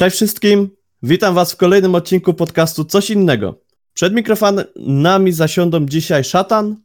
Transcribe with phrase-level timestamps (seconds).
[0.00, 0.70] Cześć wszystkim,
[1.02, 3.60] witam was w kolejnym odcinku podcastu Coś Innego.
[3.94, 6.82] Przed mikrofonami zasiądą dzisiaj Szatan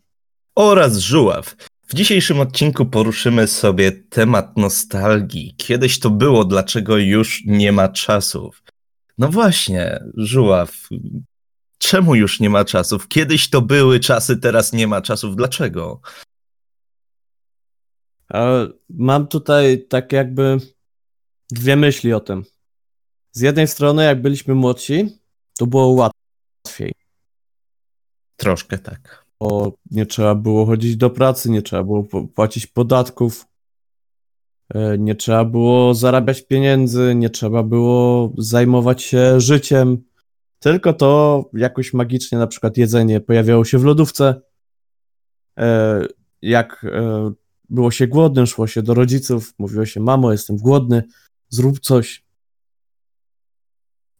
[0.55, 1.55] oraz Żuław.
[1.87, 5.55] W dzisiejszym odcinku poruszymy sobie temat nostalgii.
[5.57, 8.63] Kiedyś to było, dlaczego już nie ma czasów.
[9.17, 10.89] No właśnie, Żuław,
[11.77, 13.07] czemu już nie ma czasów?
[13.07, 15.35] Kiedyś to były czasy, teraz nie ma czasów.
[15.35, 16.01] Dlaczego?
[18.89, 20.57] Mam tutaj tak jakby
[21.51, 22.43] dwie myśli o tym.
[23.35, 25.19] Z jednej strony, jak byliśmy młodsi,
[25.57, 26.93] to było łatwiej.
[28.35, 29.25] Troszkę tak.
[29.39, 32.03] Bo nie trzeba było chodzić do pracy, nie trzeba było
[32.35, 33.45] płacić podatków,
[34.73, 40.03] e, nie trzeba było zarabiać pieniędzy, nie trzeba było zajmować się życiem.
[40.59, 44.41] Tylko to jakoś magicznie, na przykład jedzenie pojawiało się w lodówce.
[45.57, 46.01] E,
[46.41, 47.31] jak e,
[47.69, 51.03] było się głodnym, szło się do rodziców, mówiło się: Mamo, jestem głodny,
[51.49, 52.24] zrób coś.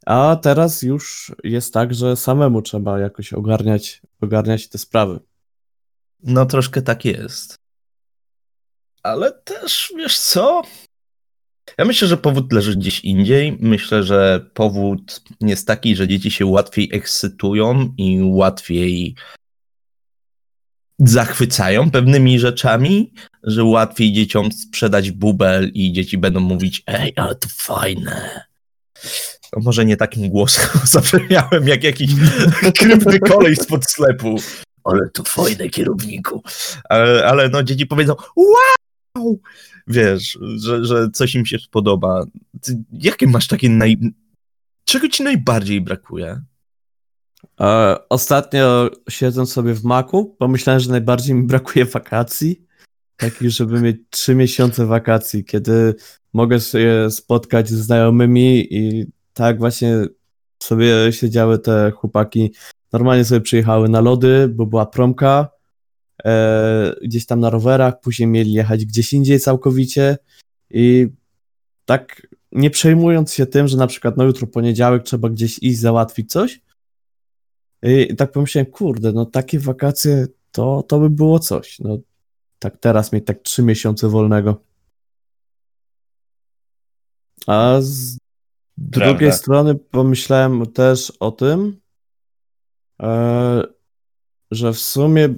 [0.06, 5.20] A teraz już jest tak, że samemu trzeba jakoś ogarniać, ogarniać te sprawy.
[6.24, 7.56] No troszkę tak jest.
[9.04, 10.62] Ale też, wiesz co?
[11.78, 13.58] Ja myślę, że powód leży gdzieś indziej.
[13.60, 19.16] Myślę, że powód jest taki, że dzieci się łatwiej ekscytują i łatwiej
[21.00, 27.48] zachwycają pewnymi rzeczami, że łatwiej dzieciom sprzedać bubel i dzieci będą mówić: Ej, ale to
[27.52, 28.46] fajne.
[29.58, 32.12] Może nie takim głosem zapewniałem, jak jakiś
[32.80, 34.36] krypny kolej spod sklepu.
[34.84, 36.44] Ale to fajne, kierowniku.
[36.90, 39.40] Ale, ale no dzieci powiedzą, wow!
[39.88, 42.26] Wiesz, że, że coś im się spodoba.
[42.62, 43.98] Ty, jakie masz takie naj...
[44.86, 46.42] Czego ci najbardziej brakuje?
[47.60, 52.66] E, ostatnio siedząc sobie w maku, pomyślałem, że najbardziej mi brakuje wakacji.
[53.18, 55.96] Takich, żeby mieć trzy miesiące wakacji, kiedy
[56.34, 59.06] mogę się spotkać z znajomymi i
[59.36, 60.06] tak właśnie
[60.64, 62.54] sobie siedziały te chłopaki.
[62.94, 65.50] Normalnie sobie przyjechały na lody, bo była promka,
[66.26, 70.18] e, gdzieś tam na rowerach, później mieli jechać gdzieś indziej całkowicie
[70.70, 71.08] i
[71.86, 76.32] tak nie przejmując się tym, że na przykład no jutro poniedziałek trzeba gdzieś iść załatwić
[76.32, 76.62] coś.
[77.84, 81.80] I tak pomyślałem, kurde, no takie wakacje to, to by było coś.
[81.80, 81.98] No
[82.60, 84.62] tak teraz mieć tak trzy miesiące wolnego.
[87.48, 88.18] A z
[88.92, 89.10] Prawda.
[89.10, 91.80] drugiej strony pomyślałem też o tym,
[93.02, 93.64] e,
[94.52, 95.30] że w sumie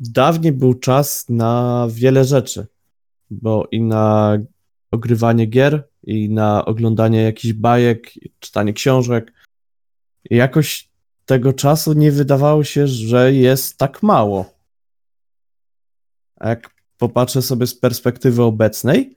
[0.00, 2.66] dawniej był czas na wiele rzeczy,
[3.30, 4.38] bo i na
[4.90, 9.32] ogrywanie gier, i na oglądanie jakichś bajek, czytanie książek.
[10.30, 10.88] I jakoś
[11.26, 14.54] tego czasu nie wydawało się, że jest tak mało.
[16.36, 19.16] A jak popatrzę sobie z perspektywy obecnej,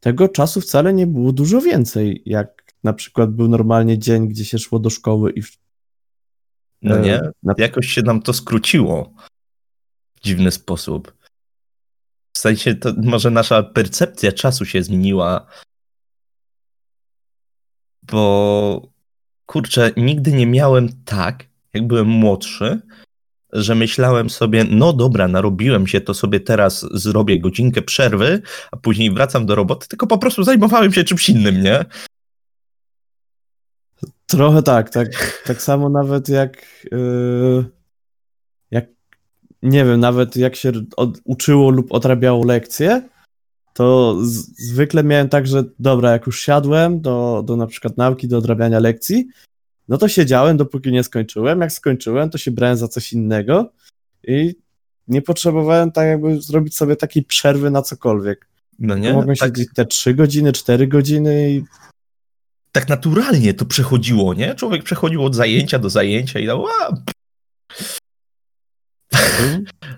[0.00, 4.58] tego czasu wcale nie było dużo więcej, jak na przykład był normalnie dzień, gdzie się
[4.58, 5.42] szło do szkoły i.
[6.82, 7.54] No nie, na...
[7.58, 9.14] jakoś się nam to skróciło
[10.14, 11.16] w dziwny sposób.
[12.36, 15.46] W sensie, to może nasza percepcja czasu się zmieniła,
[18.02, 18.92] bo
[19.46, 22.80] kurczę, nigdy nie miałem tak, jak byłem młodszy,
[23.52, 28.42] że myślałem sobie, no dobra, narobiłem się, to sobie teraz zrobię godzinkę przerwy,
[28.72, 31.84] a później wracam do roboty, tylko po prostu zajmowałem się czymś innym, nie?
[34.26, 37.64] Trochę tak, tak, tak samo nawet jak, yy,
[38.70, 38.84] jak
[39.62, 43.08] nie wiem, nawet jak się od, uczyło lub odrabiało lekcje,
[43.72, 44.32] to z,
[44.68, 48.78] zwykle miałem tak, że dobra, jak już siadłem do, do na przykład nauki, do odrabiania
[48.78, 49.28] lekcji,
[49.88, 51.60] no to siedziałem, dopóki nie skończyłem.
[51.60, 53.72] Jak skończyłem, to się brałem za coś innego
[54.24, 54.54] i
[55.08, 58.48] nie potrzebowałem tak jakby zrobić sobie takiej przerwy na cokolwiek.
[58.78, 59.12] No nie?
[59.12, 59.48] Mogłem tak...
[59.48, 61.64] siedzieć te 3 godziny, 4 godziny i
[62.76, 64.54] tak naturalnie to przechodziło, nie?
[64.54, 66.96] Człowiek przechodził od zajęcia do zajęcia i dał, a...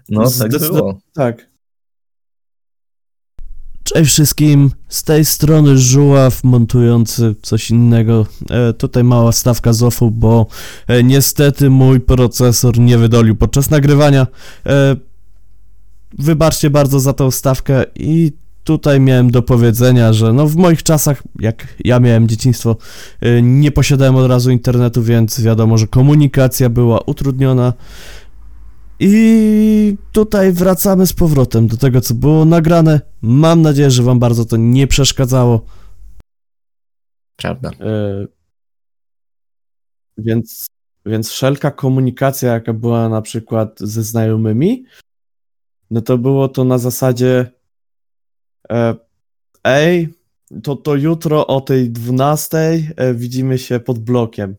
[0.08, 0.98] No, tak było.
[1.12, 1.50] Tak.
[3.84, 8.26] Cześć wszystkim, z tej strony Żuław montujący coś innego.
[8.50, 10.46] E, tutaj mała stawka z offu, bo
[10.86, 14.26] e, niestety mój procesor nie wydolił podczas nagrywania.
[14.66, 14.96] E,
[16.18, 18.32] wybaczcie bardzo za tą stawkę i
[18.68, 22.76] tutaj miałem do powiedzenia, że no w moich czasach, jak ja miałem dzieciństwo,
[23.26, 27.72] y, nie posiadałem od razu internetu, więc wiadomo, że komunikacja była utrudniona.
[29.00, 33.00] I tutaj wracamy z powrotem do tego, co było nagrane.
[33.22, 35.64] Mam nadzieję, że Wam bardzo to nie przeszkadzało.
[37.36, 37.70] Prawda.
[37.70, 38.28] Y
[40.18, 40.66] więc,
[41.06, 44.84] więc wszelka komunikacja, jaka była na przykład ze znajomymi,
[45.90, 47.57] no to było to na zasadzie
[49.64, 50.08] ej,
[50.62, 52.58] to, to jutro o tej 12
[52.96, 54.56] e, widzimy się pod blokiem.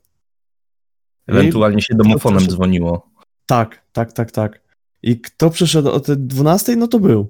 [1.27, 2.51] Ewentualnie się domofonem proszę.
[2.51, 3.09] dzwoniło.
[3.45, 4.61] Tak, tak, tak, tak.
[5.03, 7.29] I kto przyszedł o tej 12, no to był.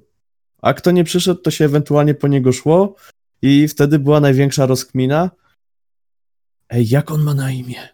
[0.62, 2.94] A kto nie przyszedł, to się ewentualnie po niego szło
[3.42, 5.30] i wtedy była największa rozkmina.
[6.70, 7.88] Ej, jak on ma na imię?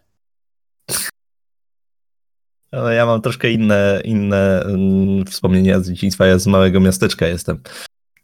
[2.71, 6.25] Ja mam troszkę inne, inne mm, wspomnienia z dzieciństwa.
[6.25, 7.61] Ja z małego miasteczka jestem.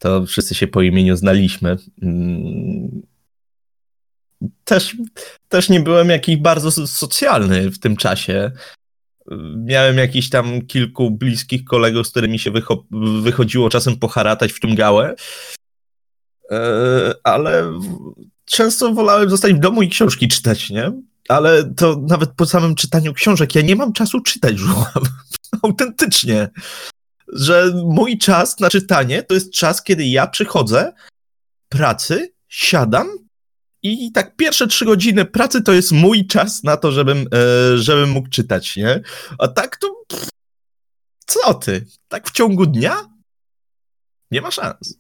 [0.04, 1.78] To wszyscy się po imieniu znaliśmy.
[2.02, 3.02] Mm.
[4.64, 4.98] Też,
[5.50, 8.52] też nie byłem jakiś bardzo so- socjalny w tym czasie.
[9.58, 14.76] Miałem jakiś tam kilku bliskich kolegów, z którymi się wycho- wychodziło czasem poharatać w tym
[14.76, 15.16] gałę.
[16.52, 17.74] E, Ale
[18.46, 20.92] często wolałem zostać w domu i książki czytać, nie?
[21.30, 25.04] ale to nawet po samym czytaniu książek, ja nie mam czasu czytać, żuław.
[25.62, 26.50] Autentycznie.
[27.28, 30.94] Że mój czas na czytanie to jest czas, kiedy ja przychodzę
[31.70, 33.08] pracy, siadam
[33.84, 38.10] i tak pierwsze trzy godziny pracy to jest mój czas na to, żebym, e, żebym
[38.10, 39.02] mógł czytać, nie?
[39.40, 40.04] A tak to...
[40.08, 40.30] pff,
[41.26, 41.86] Co ty?
[42.08, 43.10] Tak w ciągu dnia?
[44.32, 44.98] Nie ma szans.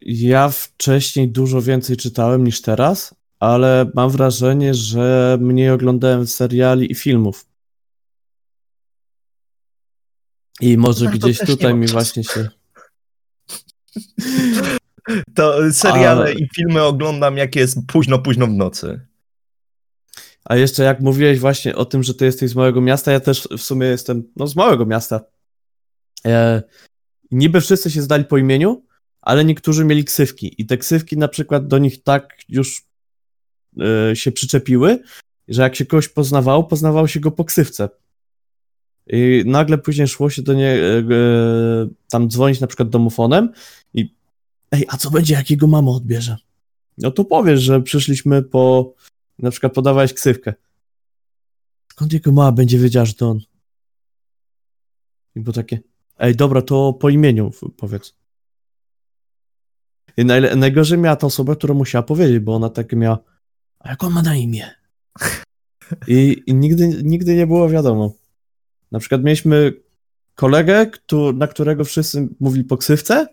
[0.00, 6.94] Ja wcześniej dużo więcej czytałem niż teraz, ale mam wrażenie, że mniej oglądałem seriali i
[6.94, 7.46] filmów.
[10.60, 12.48] I może No, gdzieś tutaj mi właśnie się.
[15.34, 19.06] To seriale Ale- i filmy oglądam, jak jest późno, późno w nocy.
[20.44, 23.48] A jeszcze jak mówiłeś właśnie o tym, że ty jesteś z małego miasta, ja też
[23.58, 25.20] w sumie jestem no, z małego miasta.
[26.26, 26.62] E,
[27.30, 28.84] niby wszyscy się zdali po imieniu,
[29.20, 32.86] ale niektórzy mieli ksywki i te ksywki na przykład do nich tak już
[33.80, 34.98] e, się przyczepiły,
[35.48, 37.88] że jak się kogoś poznawało, poznawało się go po ksywce.
[39.06, 41.02] I nagle później szło się do nie e, e,
[42.10, 43.52] tam dzwonić na przykład domofonem
[43.94, 44.14] i
[44.70, 46.36] ej, a co będzie, jak jego mama odbierze?
[46.98, 48.94] No to powiesz, że przyszliśmy po
[49.38, 50.54] na przykład podawałeś ksywkę.
[51.92, 53.40] Skąd jego mama będzie wiedziała, że to on?
[55.36, 55.80] I było takie,
[56.18, 58.14] ej, dobra, to po imieniu powiedz.
[60.16, 63.18] I najle- najgorzej miała ta osoba, która musiała powiedzieć, bo ona takie miała,
[63.78, 64.70] a jak on ma na imię?
[66.08, 68.12] I, i nigdy, nigdy nie było wiadomo.
[68.94, 69.72] Na przykład mieliśmy
[70.34, 73.26] kolegę, któ- na którego wszyscy mówili po ksywce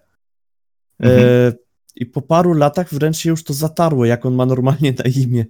[1.00, 1.20] Mhm.
[1.22, 1.54] e,
[1.96, 5.46] i po paru latach wręcz się już to zatarło, jak on ma normalnie na imię.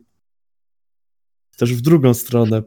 [1.57, 2.61] Też w drugą stronę.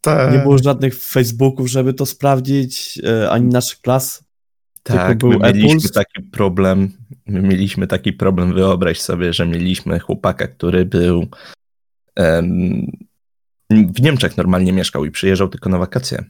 [0.00, 0.32] Tak.
[0.32, 4.24] Nie było żadnych Facebooków, żeby to sprawdzić, e, ani naszych klas.
[4.82, 6.92] Tak, my mieliśmy taki problem.
[7.26, 8.54] My mieliśmy taki problem.
[8.54, 11.26] Wyobraź sobie, że mieliśmy chłopaka, który był
[12.16, 12.86] em,
[13.70, 16.24] w Niemczech normalnie mieszkał i przyjeżdżał tylko na wakacje.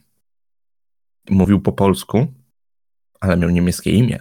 [1.29, 2.33] Mówił po polsku,
[3.19, 4.19] ale miał niemieckie imię.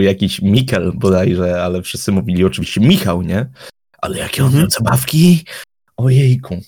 [0.00, 3.46] Jakiś Mikel bodajże, ale wszyscy mówili oczywiście Michał, nie?
[3.98, 4.62] Ale jakie on Mhm.
[4.62, 5.44] miał zabawki?
[5.96, 6.60] Ojejku.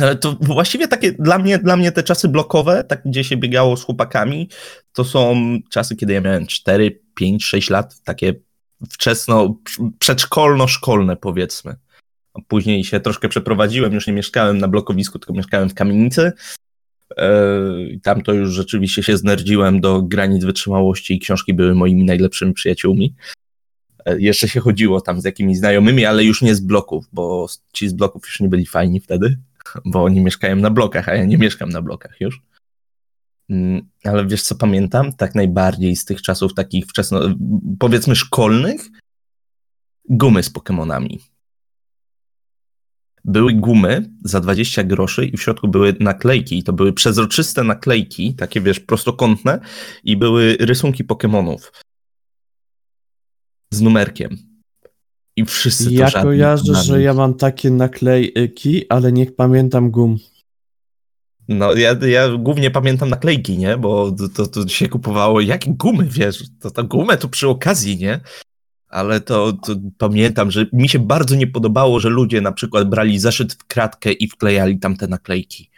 [0.00, 3.76] Ale to właściwie takie dla mnie, dla mnie te czasy blokowe, tak gdzie się biegało
[3.76, 4.48] z chłopakami,
[4.92, 5.34] to są
[5.70, 8.34] czasy, kiedy ja miałem 4, 5, 6 lat, takie
[8.90, 9.56] wczesno,
[9.98, 11.76] przedszkolno-szkolne powiedzmy.
[12.48, 16.32] Później się troszkę przeprowadziłem, już nie mieszkałem na blokowisku, tylko mieszkałem w kamienicy.
[17.90, 22.52] I Tam to już rzeczywiście się znerdziłem do granic wytrzymałości i książki były moimi najlepszymi
[22.52, 23.14] przyjaciółmi.
[24.06, 27.88] E, Jeszcze się chodziło tam z jakimiś znajomymi, ale już nie z bloków, bo ci
[27.88, 29.38] z bloków już nie byli fajni wtedy,
[29.84, 32.42] bo oni mieszkają na blokach, a ja nie mieszkam na blokach już.
[33.50, 35.12] Mm, Ale wiesz co pamiętam?
[35.12, 37.20] Tak najbardziej z tych czasów takich wczesno,
[37.78, 38.80] powiedzmy szkolnych,
[40.08, 41.20] gumy z Pokemonami.
[43.24, 46.58] Były gumy za 20 groszy i w środku były naklejki.
[46.58, 49.60] I to były przezroczyste naklejki, takie wiesz, prostokątne
[50.04, 51.72] i były rysunki Pokemonów
[53.70, 54.36] z numerkiem.
[55.36, 60.18] I wszyscy to Ja kojarzę, że ja mam takie naklejki, ale niech pamiętam gum.
[61.48, 63.76] No, ja, ja głównie pamiętam naklejki, nie?
[63.76, 66.44] Bo to, to, to się kupowało, jakie gumy, wiesz?
[66.60, 68.20] To, to gumę tu przy okazji, nie?
[68.90, 73.18] Ale to, to pamiętam, że mi się bardzo nie podobało, że ludzie na przykład brali
[73.18, 75.70] zeszyt w kratkę i wklejali tam te naklejki.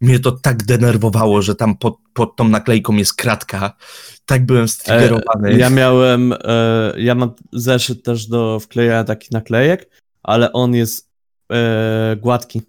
[0.00, 3.76] Mnie to tak denerwowało, że tam pod, pod tą naklejką jest kratka.
[4.26, 5.58] Tak byłem striggerowany.
[5.58, 9.90] Ja miałem, e, ja mam zeszyt też do wklejania takich naklejek,
[10.22, 11.10] ale on jest
[11.52, 12.62] e, gładki.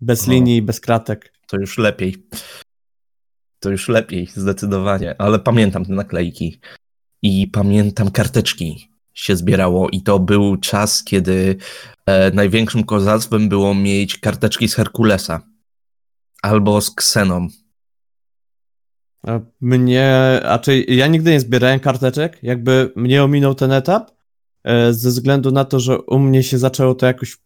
[0.00, 0.30] Bez O.
[0.30, 1.32] linii, bez kratek.
[1.46, 2.26] To już lepiej.
[3.60, 5.14] To już lepiej, zdecydowanie.
[5.18, 6.60] Ale pamiętam te naklejki.
[7.22, 9.88] I pamiętam karteczki się zbierało.
[9.90, 11.56] I to był czas, kiedy
[12.06, 15.40] e, największym kozactwem było mieć karteczki z Herkulesa.
[16.42, 17.48] Albo z Kseną.
[19.26, 24.10] A Mnie, raczej ja nigdy nie zbierałem karteczek, jakby mnie ominął ten etap,
[24.64, 27.36] e, ze względu na to, że u mnie się zaczęło to jakoś e,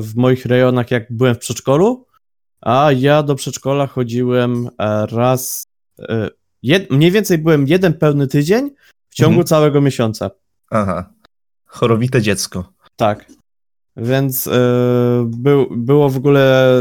[0.00, 2.06] w moich rejonach, jak byłem w przedszkolu,
[2.60, 5.66] a ja do przedszkola chodziłem e, raz,
[5.98, 6.30] e,
[6.62, 8.70] jed, mniej więcej byłem jeden pełny tydzień
[9.10, 9.46] w ciągu Mhm.
[9.46, 10.30] całego miesiąca.
[10.70, 11.12] Aha.
[11.66, 12.72] Chorowite dziecko.
[12.96, 13.26] Tak.
[13.96, 14.50] Więc e,
[15.36, 16.74] był, było w ogóle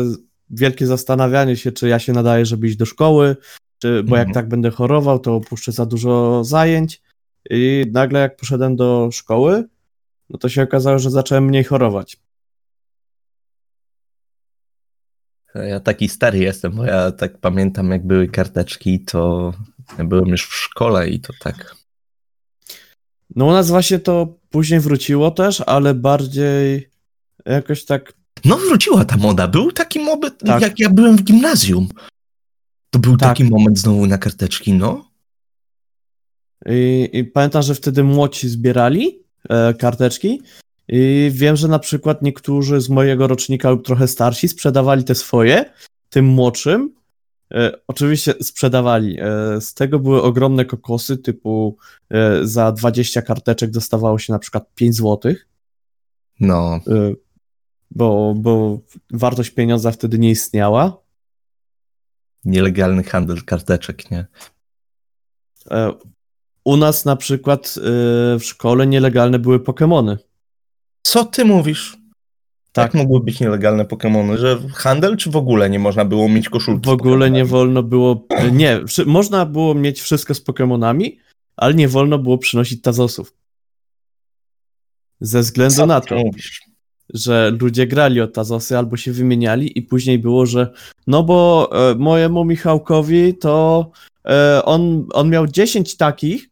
[0.50, 3.36] wielkie zastanawianie się, czy ja się nadaję, żeby iść do szkoły,
[3.80, 4.34] czy, bo jak Mhm.
[4.34, 7.02] tak będę chorował, to opuszczę za dużo zajęć.
[7.50, 9.64] I nagle jak poszedłem do szkoły,
[10.30, 12.18] no to się okazało, że zacząłem mniej chorować.
[15.56, 19.54] Ja taki stary jestem, bo ja tak pamiętam, jak były karteczki, to
[19.98, 21.76] ja byłem już w szkole i to tak.
[23.36, 26.90] No u nas właśnie to później wróciło też, ale bardziej
[27.46, 28.14] jakoś tak
[28.46, 29.48] No wróciła ta moda.
[29.48, 30.62] Był taki moment, Tak.
[30.62, 31.88] jak ja byłem w gimnazjum.
[32.90, 33.30] To był Tak.
[33.30, 35.10] taki moment znowu na karteczki, no.
[36.66, 39.20] I, I pamiętam, że wtedy młodzi zbierali
[39.50, 40.42] e, karteczki.
[40.88, 45.74] I wiem, że na przykład niektórzy z mojego rocznika lub trochę starsi sprzedawali te swoje,
[46.10, 46.94] tym młodszym.
[47.53, 49.18] E, oczywiście sprzedawali.
[49.20, 49.25] E,
[49.62, 51.77] z tego były ogromne kokosy, typu
[52.10, 55.34] e, za 20 karteczek dostawało się na przykład 5 zł,
[56.39, 57.13] No, e,
[57.91, 58.79] bo, bo
[59.13, 60.98] wartość pieniądza wtedy nie istniała.
[62.46, 64.25] nielegalny handel karteczek, nie?
[65.72, 65.94] E,
[66.63, 67.82] u nas na przykład e,
[68.39, 70.18] w szkole nielegalne były Pokemony.
[71.03, 71.99] Co ty mówisz?
[72.72, 72.92] Tak.
[72.92, 76.90] Tak mogły być nielegalne Pokémony, że handel czy w ogóle nie można było mieć koszulki?
[76.90, 78.26] W ogóle nie wolno było.
[78.52, 81.20] Nie, można było mieć wszystko z Pokemonami,
[81.58, 83.34] ale nie wolno było przynosić tazosów.
[85.22, 86.62] Ze względu Co na to, mówisz?
[87.14, 90.74] że ludzie grali o tazosy albo się wymieniali, i później było, że
[91.08, 93.92] no bo e, mojemu Michałkowi to
[94.26, 96.50] e, on, on miał 10 takich,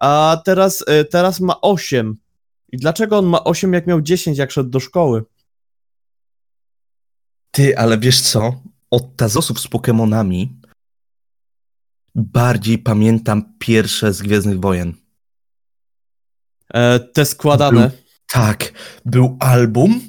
[0.00, 2.16] a teraz, e, teraz ma 8.
[2.72, 5.22] I dlaczego on ma 8, jak miał 10, jak szedł do szkoły?
[7.50, 8.62] Ty, ale wiesz co?
[8.90, 10.48] Od Tazosów z Pokémonami
[12.14, 14.94] bardziej pamiętam pierwsze z Gwiezdnych Wojen.
[16.74, 17.90] E, te składane.
[18.32, 18.72] Tak,
[19.04, 20.00] był album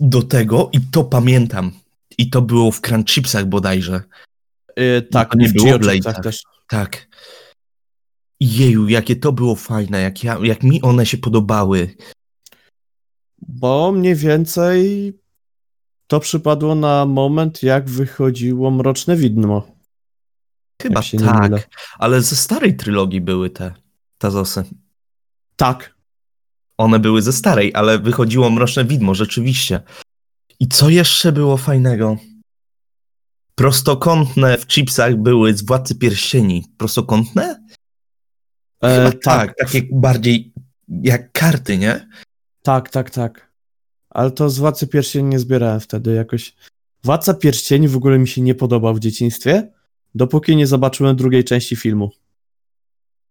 [0.00, 1.72] do tego i to pamiętam.
[2.18, 4.02] I to było w Crunchipsach bodajże.
[4.76, 6.22] E, tak, to nie było Blade'ach.
[6.22, 6.42] też.
[6.68, 7.08] Tak.
[8.40, 11.96] Jeju, jakie to było fajne, jak, ja, jak mi one się podobały.
[13.38, 15.12] Bo mniej więcej
[16.08, 19.66] to przypadło na moment, jak wychodziło Mroczne Widmo.
[20.82, 21.58] Chyba się nie mylę.
[21.58, 23.74] tak, ale ze starej trylogii były te
[24.18, 24.64] Tazosy.
[25.56, 25.94] Tak.
[26.78, 29.80] One były ze starej, ale wychodziło Mroczne Widmo, rzeczywiście.
[30.60, 32.16] I co jeszcze było fajnego?
[33.54, 36.64] Prostokątne w chipsach były z Władcy Pierścieni.
[36.76, 37.64] Prostokątne?
[38.80, 40.52] E, tak, tak, takie bardziej
[40.88, 42.08] jak karty, nie?
[42.62, 43.47] tak, tak, tak.
[44.18, 46.54] Ale to z Władcy Pierścieni nie zbierałem wtedy jakoś.
[47.04, 49.72] Władca Pierścieni w ogóle mi się nie podobał w dzieciństwie,
[50.14, 52.10] dopóki nie zobaczyłem drugiej części filmu.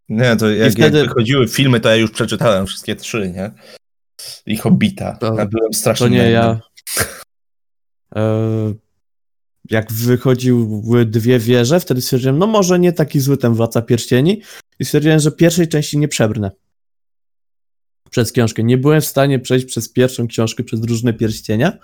[0.10, 3.52] Nie, to jak, wtedy- jak wychodziły filmy, to ja już przeczytałem wszystkie trzy, nie?
[4.46, 5.18] I Hobbita.
[5.18, 6.60] To- ja byłem strasznie To nie ja.
[8.16, 8.74] E,
[9.70, 14.42] jak wychodziły dwie wieże, wtedy stwierdziłem, no może nie taki zły ten Władca Pierścieni
[14.80, 16.52] i stwierdziłem, że pierwszej części nie przebrnę.
[18.10, 18.64] Przez książkę.
[18.64, 21.78] Nie byłem w stanie przejść przez pierwszą książkę, przez różne pierścienia,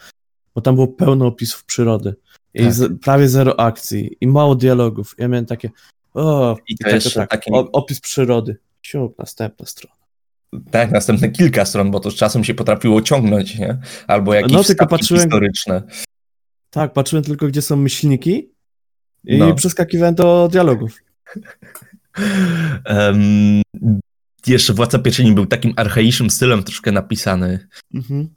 [0.56, 2.15] bo tam było pełno opisów przyrody.
[2.53, 2.74] I Tak.
[2.74, 5.15] z, prawie zero akcji i mało dialogów.
[5.18, 5.70] Ja miałem takie,
[6.13, 8.58] o, I to tak, jeszcze tak, taki- opis przyrody.
[8.82, 9.96] Siup, następna strona.
[10.72, 13.77] Tak, następne kilka stron, bo to z czasem się potrafiło ciągnąć, nie?
[14.08, 15.84] Albo jakieś No, tylko patrzyłem- historyczne.
[16.70, 18.50] Tak, patrzyłem tylko, gdzie są myślniki
[19.24, 19.56] i No.
[19.56, 20.98] przeskakiwałem do dialogów.
[22.86, 23.62] Em,
[24.48, 27.68] jeszcze Władca Pierścieni był takim archaicznym stylem troszkę napisany.
[27.94, 28.30] Mhm.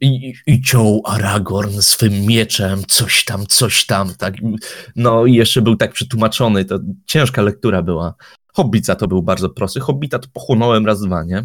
[0.00, 4.34] I, I ciął Aragorn swym mieczem, coś tam, coś tam, tak.
[4.96, 8.14] No i jeszcze był tak przetłumaczony, to ciężka lektura była.
[8.54, 9.80] Hobbit za to był bardzo prosty.
[9.80, 11.44] Hobbita to pochłonąłem raz, dwa, nie?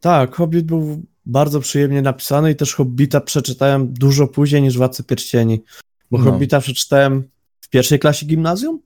[0.00, 5.62] Tak, Hobbit był bardzo przyjemnie napisany i też Hobbita przeczytałem dużo później niż Władcę Pierścieni.
[6.10, 6.24] Bo No.
[6.24, 7.28] Hobbita przeczytałem
[7.60, 8.80] w pierwszej klasie gimnazjum,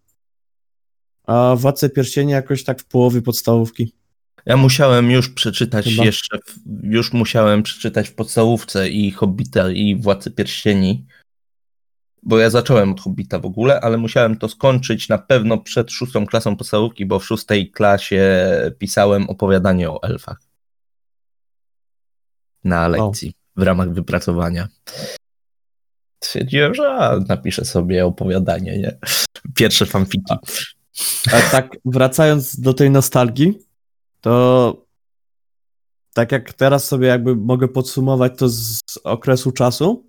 [1.27, 3.93] a Władcę Pierścieni jakoś tak w połowie podstawówki.
[4.47, 6.05] Ja musiałem już przeczytać Chyba.
[6.05, 6.39] jeszcze,
[6.83, 11.07] już musiałem przeczytać w podstawówce i Hobbita i Władcę Pierścieni,
[12.23, 16.27] bo ja zacząłem od Hobbita w ogóle, ale musiałem to skończyć na pewno przed szóstą
[16.27, 18.47] klasą podstawówki, bo w szóstej klasie
[18.79, 20.39] pisałem opowiadanie o elfach
[22.65, 24.69] na lekcji w ramach wypracowania.
[26.25, 28.99] stwierdziłem, że a, napiszę sobie opowiadanie, nie?
[29.55, 30.35] Pierwsze fanfiki.
[31.33, 33.66] A tak wracając do tej nostalgii,
[34.27, 34.87] to
[36.15, 40.07] tak jak teraz sobie jakby mogę podsumować to z okresu czasu,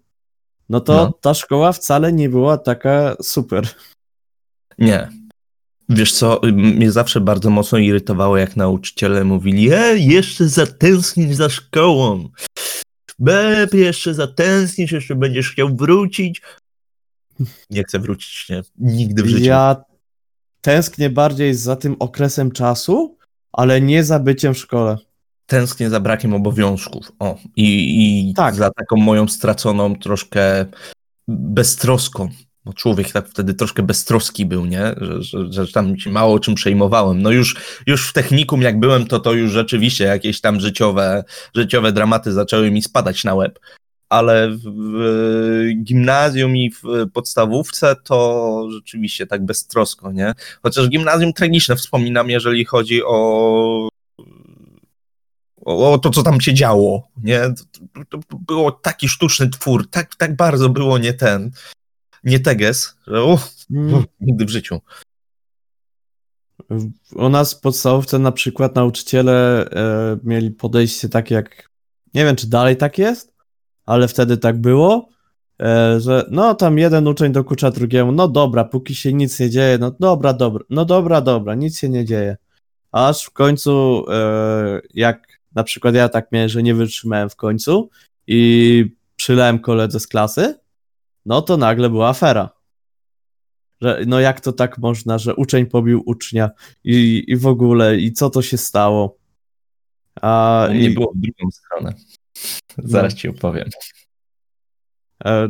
[0.70, 1.14] no to No.
[1.22, 3.68] ta szkoła wcale nie była taka super.
[4.78, 5.10] Nie.
[5.90, 12.30] Wiesz co, mnie zawsze bardzo mocno irytowało, jak nauczyciele mówili, e, jeszcze zatęsknisz za szkołą.
[13.20, 16.42] Beb, jeszcze zatęsknisz, jeszcze będziesz chciał wrócić.
[17.70, 18.62] Nie chcę wrócić, nie.
[18.78, 19.46] Nigdy w życiu.
[19.46, 19.76] Ja
[20.62, 23.17] tęsknię bardziej za tym okresem czasu,
[23.58, 24.98] ale nie za byciem w szkole.
[25.46, 27.12] Tęsknię za brakiem obowiązków.
[27.20, 28.56] O, i, i Tak.
[28.56, 30.66] za taką moją straconą troszkę
[31.28, 32.30] beztroską.
[32.66, 34.96] Bo człowiek tak wtedy troszkę beztroski był, nie?
[34.98, 37.22] Że, że, że tam się mało o czym przejmowałem.
[37.22, 37.56] No już,
[37.88, 41.24] już w technikum jak byłem, to to już rzeczywiście jakieś tam życiowe,
[41.56, 43.60] życiowe dramaty zaczęły mi spadać na łeb.
[44.10, 44.64] Ale w,
[45.84, 46.82] gimnazjum i w
[47.14, 50.34] podstawówce to rzeczywiście tak beztrosko, nie?
[50.64, 53.90] Chociaż gimnazjum tragiczne wspominam, jeżeli chodzi o
[55.66, 57.42] o, to, co tam się działo, nie?
[58.10, 61.52] To, było taki sztuczny twór, tak, tak bardzo było nie ten,
[62.24, 64.04] nie teges, że uff, Mm.
[64.20, 64.82] nigdy w życiu.
[67.16, 71.70] U nas w podstawówce na przykład nauczyciele e, mieli podejście takie jak,
[72.14, 73.34] nie wiem czy dalej tak jest,
[73.88, 75.10] ale wtedy tak było,
[75.62, 79.78] e, że no tam jeden uczeń dokucza drugiemu, no dobra, póki się nic nie dzieje,
[79.78, 82.38] no dobra, dobra, no dobra, dobra, nic się nie dzieje.
[82.92, 87.90] Aż w końcu, e, jak na przykład ja tak miałem, że nie wytrzymałem w końcu
[88.28, 90.56] i przylałem koledze z klasy,
[91.26, 92.50] no to nagle była afera.
[93.82, 96.50] Że, no jak to tak można, że uczeń pobił ucznia
[96.84, 99.18] i, i w ogóle, i co to się stało?
[100.22, 101.94] A, U mnie i, było w drugą stronę.
[102.84, 103.70] Zaraz ci opowiem.
[105.26, 105.50] e,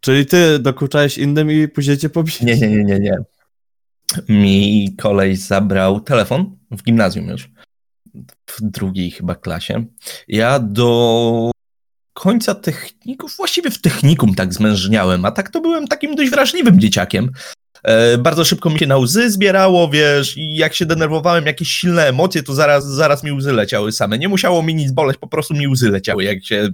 [0.00, 2.36] czyli ty dokuczałeś innym i później cię pobili.
[2.42, 3.16] Nie, nie, nie, nie, nie.
[4.28, 7.50] Mi koleś zabrał telefon w gimnazjum już.
[8.46, 9.84] W drugiej chyba klasie.
[10.28, 11.50] Ja do
[12.12, 17.30] końca techników, właściwie w technikum tak zmężniałem, a tak to byłem takim dość wrażliwym dzieciakiem.
[17.82, 22.06] E, bardzo szybko mi się na łzy zbierało, wiesz, i jak się denerwowałem, jakieś silne
[22.06, 24.18] emocje, to zaraz, zaraz mi łzy leciały same.
[24.18, 26.68] Nie musiało mi nic boleć, po prostu mi łzy leciały, jak się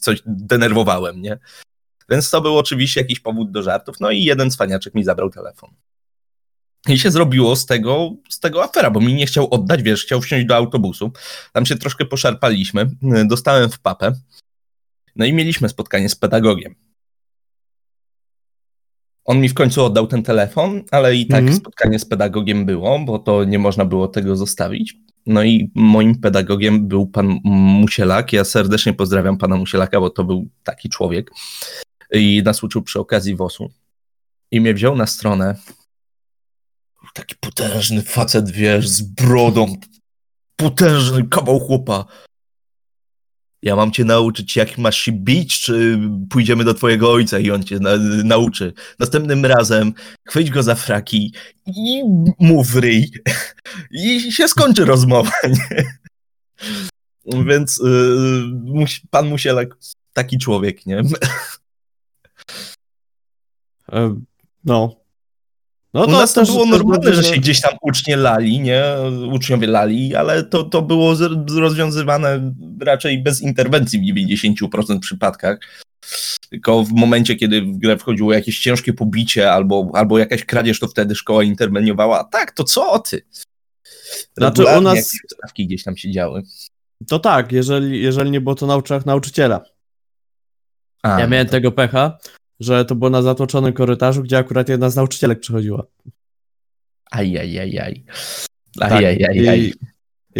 [0.00, 1.38] coś denerwowałem, nie?
[2.10, 4.00] Więc to był oczywiście jakiś powód do żartów.
[4.00, 5.70] No i jeden cwaniaczek mi zabrał telefon.
[6.88, 10.20] I się zrobiło z tego, z tego afera, bo mi nie chciał oddać, wiesz, chciał
[10.20, 11.12] wsiąść do autobusu.
[11.52, 12.90] Tam się troszkę poszarpaliśmy,
[13.26, 14.12] dostałem w papę.
[15.16, 16.74] No i mieliśmy spotkanie z pedagogiem.
[19.26, 21.56] On mi w końcu oddał ten telefon, ale i tak Mhm.
[21.56, 24.96] spotkanie z pedagogiem było, bo to nie można było tego zostawić.
[25.26, 28.32] No i moim pedagogiem był pan Musielak.
[28.32, 31.30] Ja serdecznie pozdrawiam pana Musielaka, bo to był taki człowiek.
[32.12, 33.70] I nas uczył przy okazji WOS-u.
[34.50, 35.56] I mnie wziął na stronę.
[37.14, 39.66] Taki potężny facet, wiesz, z brodą.
[40.56, 42.04] Potężny kawał chłopa.
[43.62, 45.98] Ja mam cię nauczyć, jak masz się bić, czy
[46.30, 47.90] pójdziemy do twojego ojca i on cię na,
[48.24, 48.72] nauczy.
[48.98, 49.92] Następnym razem
[50.28, 51.34] chwyć go za fraki
[51.66, 52.02] i
[52.40, 53.12] mów ryj.
[53.90, 55.84] I się skończy rozmowa, nie?
[57.44, 57.82] Więc
[58.64, 59.76] musi, pan Musielak,
[60.12, 61.02] taki człowiek, nie?
[63.92, 64.20] E,
[65.96, 66.06] no.
[66.06, 68.82] No U nas to też- było normalne, że się gdzieś tam ucznie lali, nie?
[69.32, 71.14] Uczniowie lali, ale to, to było
[71.56, 74.16] rozwiązywane raczej bez interwencji w
[74.64, 75.58] 90% przypadkach.
[76.50, 80.88] Tylko w momencie, kiedy w grę wchodziło jakieś ciężkie pobicie albo, albo jakaś kradzież, to
[80.88, 82.20] wtedy szkoła interweniowała.
[82.20, 83.22] A tak, to co ty?
[84.36, 86.42] Znaczy, u nas- jakieś stawki gdzieś tam się działy.
[87.08, 89.60] To tak, jeżeli, jeżeli nie było to na oczach nauczyciela.
[91.02, 92.18] A, Ja miałem to- tego pecha,
[92.60, 95.82] że to było na zatłoczonym korytarzu, gdzie akurat jedna z nauczycielek przychodziła.
[97.10, 98.04] Ajajajaj.
[98.78, 99.60] Tak, Ajajajaj.
[99.60, 99.72] I,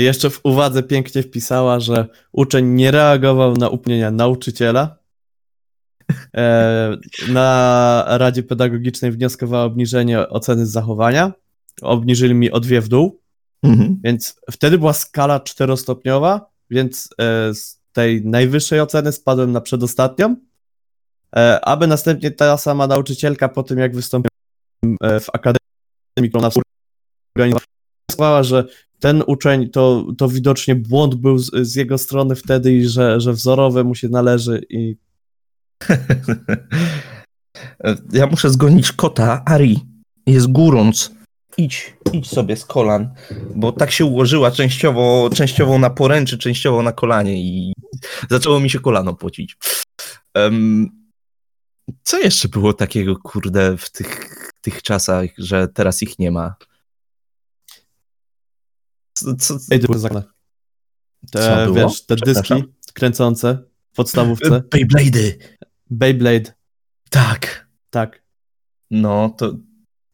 [0.00, 4.98] I jeszcze w uwadze pięknie wpisała, że uczeń nie reagował na upnienia nauczyciela.
[6.36, 6.96] E,
[7.28, 11.32] na Radzie Pedagogicznej wnioskowała o obniżenie oceny zachowania.
[11.82, 13.20] Obniżyli mi o dwie w dół,
[13.62, 14.00] Mhm.
[14.04, 20.36] więc wtedy była skala czterostopniowa, więc e, z tej najwyższej oceny spadłem na przedostatnią,
[21.62, 24.30] aby następnie ta sama nauczycielka po tym, jak wystąpiłem
[25.02, 26.54] e, w akademii, nas
[27.36, 28.64] organizowała, że
[29.00, 33.32] ten uczeń to, to widocznie błąd był z, z jego strony wtedy i że, że
[33.32, 34.96] wzorowe mu się należy i
[38.12, 39.42] Ja muszę zgonić kota.
[39.44, 39.80] Ari,
[40.26, 41.12] jest górąc.
[41.58, 43.14] Idź, idź sobie z kolan,
[43.54, 47.72] bo tak się ułożyła częściowo, częściowo na poręczy, częściowo na kolanie i
[48.30, 49.56] zaczęło mi się kolano pocić.
[50.34, 50.90] Em,
[52.02, 54.28] Co jeszcze było takiego, kurde, w tych,
[54.60, 56.54] tych czasach, że teraz ich nie ma?
[59.12, 60.26] Co, co, Ej, to było zagrane.
[61.32, 61.88] Co Te, było?
[61.88, 62.54] wiesz, te dyski
[62.92, 63.58] kręcące
[63.92, 64.50] w podstawówce.
[64.74, 65.32] Beyblade'y!
[65.90, 66.52] Beyblade,
[67.10, 67.68] Tak.
[67.90, 68.22] tak.
[68.90, 69.54] No, to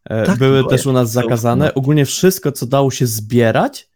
[0.05, 1.75] E, Tak, były było też u nas to zakazane.
[1.75, 3.91] Ogólnie wszystko, co dało się zbierać,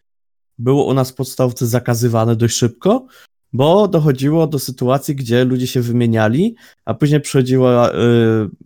[0.58, 3.06] było u nas w podstawce zakazywane dość szybko,
[3.52, 7.94] bo dochodziło do sytuacji, gdzie ludzie się wymieniali, a później przychodziła y,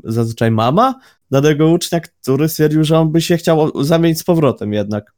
[0.05, 0.95] zazwyczaj mama
[1.31, 5.12] danego ucznia, który stwierdził, że on by się chciał zamienić z powrotem jednak.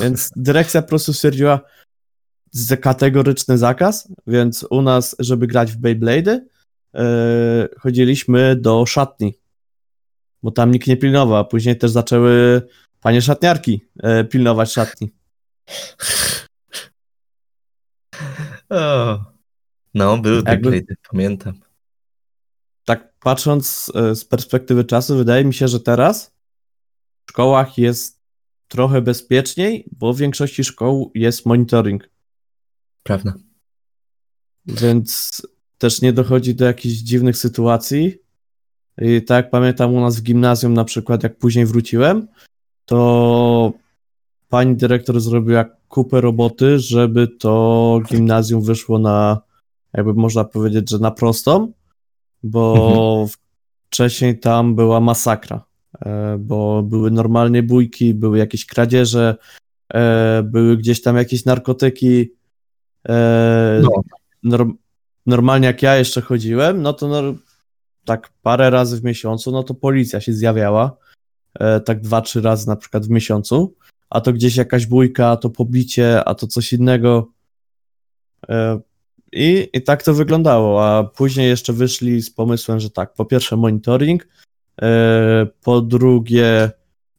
[0.00, 1.60] Więc dyrekcja po prostu stwierdziła
[2.50, 6.38] z- kategoryczny zakaz, więc u nas, żeby grać w Beyblade'y,
[6.94, 7.00] yy,
[7.80, 9.38] chodziliśmy do szatni,
[10.42, 12.62] bo tam nikt nie pilnował, a później też zaczęły
[13.00, 15.10] panie szatniarki yy, pilnować szatni.
[18.70, 19.24] O.
[19.94, 21.60] No, były Jakby- Beyblade'y, pamiętam.
[22.84, 26.34] Tak patrząc yy, z perspektywy czasu, wydaje mi się, że teraz
[27.26, 28.20] w szkołach jest
[28.68, 32.08] trochę bezpieczniej, bo w większości szkół jest monitoring.
[33.02, 33.34] Prawda.
[34.66, 35.42] więc
[35.78, 38.18] też nie dochodzi do jakichś dziwnych sytuacji.
[39.00, 42.28] I tak jak pamiętam u nas w gimnazjum na przykład, jak później wróciłem,
[42.84, 43.72] to
[44.48, 49.40] pani dyrektor zrobiła kupę roboty, żeby to gimnazjum wyszło na,
[49.94, 51.72] jakby można powiedzieć, że na prostą,
[52.42, 53.26] bo
[53.88, 55.64] wcześniej tam była masakra,
[56.00, 59.36] e, bo były normalnie bójki, były jakieś kradzieże,
[59.94, 62.32] e, były gdzieś tam jakieś narkotyki,
[63.08, 63.90] e, No.
[64.42, 64.74] norm,
[65.26, 67.34] normalnie jak ja jeszcze chodziłem, no to nor,
[68.04, 70.96] tak parę razy w miesiącu, no to policja się zjawiała,
[71.84, 73.74] tak dwa, trzy razy na przykład w miesiącu,
[74.10, 77.32] a to gdzieś jakaś bójka, a to pobicie, a to coś innego.
[78.48, 78.80] E,
[79.32, 83.56] I, I tak to wyglądało, a później jeszcze wyszli z pomysłem, że tak, po pierwsze
[83.56, 84.28] monitoring,
[84.82, 86.70] e, po drugie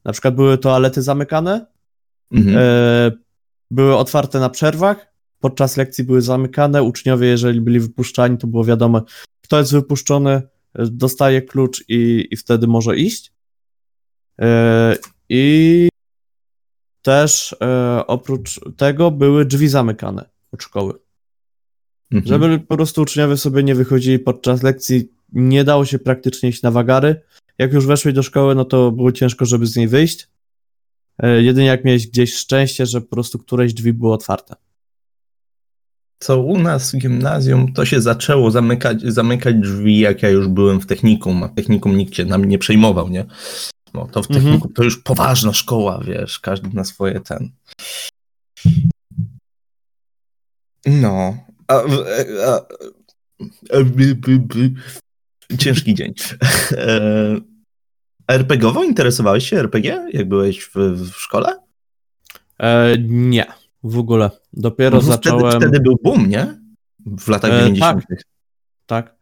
[0.06, 1.66] na przykład były toalety zamykane,
[2.32, 2.58] Mhm.
[2.58, 3.12] E,
[3.72, 6.84] były otwarte na przerwach, podczas lekcji były zamykane.
[6.84, 9.02] Uczniowie, jeżeli byli wypuszczani, to było wiadomo,
[9.42, 10.42] kto jest wypuszczony,
[10.76, 13.34] dostaje klucz i, i wtedy może iść.
[15.30, 15.90] I
[17.10, 20.94] też e, oprócz tego były drzwi zamykane od szkoły.
[22.12, 22.28] Mhm.
[22.28, 26.72] Żeby po prostu uczniowie sobie nie wychodzili podczas lekcji, nie dało się praktycznie iść na
[26.72, 27.22] wagary.
[27.58, 30.28] Jak już weszli do szkoły, no to było ciężko, żeby z niej wyjść.
[31.18, 34.56] E, Jedynie jak miałeś gdzieś szczęście, że po prostu któreś drzwi były otwarte.
[36.20, 40.82] Co u nas w gimnazjum, to się zaczęło zamykać, zamykać drzwi, jak ja już byłem
[40.82, 43.26] w technikum, a w technikum nikt się nam nie przejmował, nie?
[43.94, 44.46] No to w Mhm.
[44.46, 47.50] technikum to już poważna szkoła, wiesz, każdy na swoje ten.
[50.86, 51.38] No.
[51.68, 51.86] A, a,
[52.48, 52.56] a,
[53.78, 54.72] a, by, by, by.
[55.58, 56.14] Ciężki dzień.
[56.72, 57.36] E,
[58.28, 61.60] RPG-owo interesowałeś się RPG, jak byłeś w, w szkole?
[62.60, 63.46] E, nie,
[63.84, 64.32] w ogóle.
[64.54, 65.52] Dopiero No, zacząłem.
[65.52, 66.60] Wtedy, wtedy był boom, nie?
[67.06, 68.04] W latach E, 90.
[68.86, 69.08] Tak.
[69.08, 69.19] E,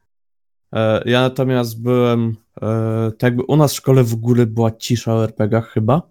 [1.05, 2.35] ja natomiast byłem.
[2.61, 6.01] E, tak jakby u nas w szkole w ogóle była cisza o RPG-ach chyba.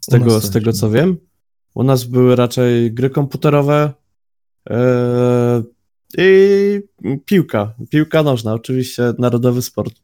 [0.00, 1.16] Z tego, z tego co wiem.
[1.74, 3.92] U nas były raczej gry komputerowe
[4.70, 5.62] e,
[6.18, 6.80] i
[7.24, 7.74] piłka.
[7.90, 9.94] Piłka nożna, oczywiście narodowy sport.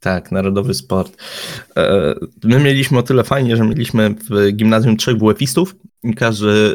[0.00, 1.16] Tak, narodowy sport.
[1.76, 6.74] E, My mieliśmy o tyle fajnie, że mieliśmy w gimnazjum trzech WF-istów i każdy e,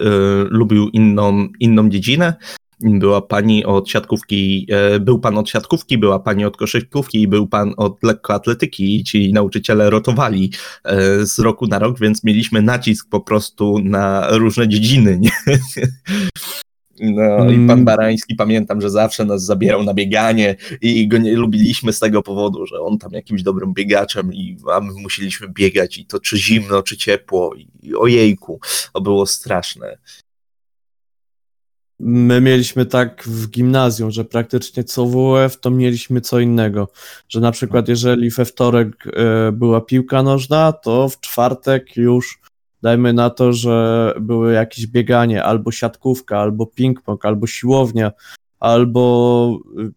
[0.49, 2.33] lubił inną, inną dziedzinę.
[2.79, 7.47] Była pani od siatkówki, e, był pan od siatkówki, była pani od koszykówki i był
[7.47, 10.51] pan od lekkoatletyki i ci nauczyciele rotowali
[10.83, 15.19] e, z roku na rok, więc mieliśmy nacisk po prostu na różne dziedziny.
[15.19, 15.31] Nie?
[16.99, 17.85] No i pan Mm.
[17.85, 22.65] Barański pamiętam, że zawsze nas zabierał na bieganie i go nie lubiliśmy z tego powodu,
[22.65, 26.83] że on tam jakimś dobrym biegaczem i a my musieliśmy biegać i to czy zimno,
[26.83, 28.59] czy ciepło i ojejku,
[28.93, 29.97] to było straszne.
[31.99, 36.87] My mieliśmy tak w gimnazjum, że praktycznie co WF to mieliśmy co innego.
[37.29, 42.39] Że na przykład jeżeli we wtorek e, była piłka nożna, to w czwartek już
[42.81, 48.11] dajmy na to, że były jakieś bieganie, albo siatkówka, albo ping-pong, albo siłownia,
[48.59, 49.91] albo y,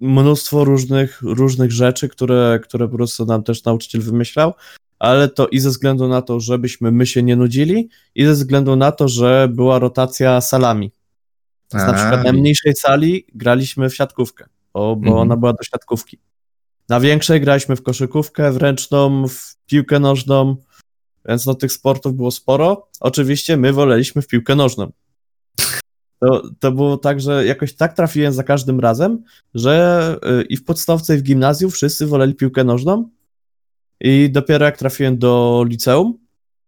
[0.00, 4.54] mnóstwo różnych, różnych rzeczy, które, które po prostu nam też nauczyciel wymyślał,
[4.98, 8.76] ale to i ze względu na to, żebyśmy my się nie nudzili, i ze względu
[8.76, 10.90] na to, że była rotacja salami.
[11.74, 15.16] Więc na A, przykład na mniejszej sali graliśmy w siatkówkę, bo, bo Mhm.
[15.16, 16.18] ona była do siatkówki.
[16.88, 20.56] Na większej graliśmy w koszykówkę, w ręczną, w piłkę nożną,
[21.28, 22.88] więc no tych sportów było sporo.
[23.00, 24.92] Oczywiście my woleliśmy w piłkę nożną.
[26.20, 29.22] To, to było tak, że jakoś tak trafiłem za każdym razem,
[29.54, 33.08] że y, i w podstawce, i w gimnazjum wszyscy woleli piłkę nożną.
[34.00, 36.18] I dopiero jak trafiłem do liceum,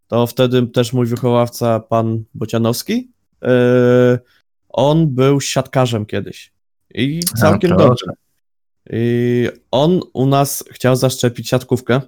[0.06, 3.10] to wtedy też mój wychowawca, pan Bocianowski,
[3.44, 3.48] y,
[4.68, 6.52] on był siatkarzem kiedyś.
[6.94, 8.06] I całkiem A, dobrze.
[8.90, 12.00] I on u nas chciał zaszczepić siatkówkę.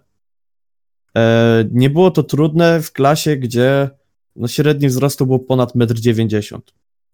[1.17, 3.91] E, Nie było to trudne w klasie, gdzie
[4.37, 6.61] no średni wzrostu był ponad 1,90 m.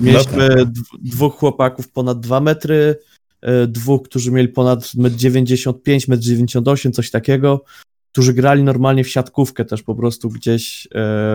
[0.00, 2.96] Mieliśmy No dw- dwóch chłopaków ponad 2 metry,
[3.40, 7.64] e, dwóch, którzy mieli ponad 1,95 m, 1,98 m, coś takiego,
[8.12, 10.88] którzy grali normalnie w siatkówkę też po prostu gdzieś e,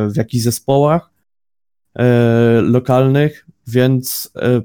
[0.10, 1.13] w jakichś zespołach
[2.00, 4.62] e, lokalnych, więc e,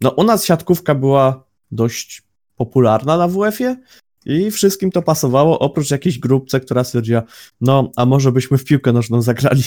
[0.00, 2.22] no u nas siatkówka była dość
[2.56, 3.76] popularna na WF-ie
[4.26, 7.22] i wszystkim to pasowało, oprócz jakiejś grupce, która stwierdziła,
[7.60, 9.62] no a może byśmy w piłkę nożną zagrali.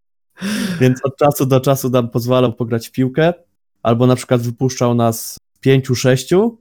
[0.80, 3.34] Więc od czasu do czasu nam pozwalał pograć w piłkę,
[3.82, 6.58] albo na przykład wypuszczał nas pięciu, sześciu,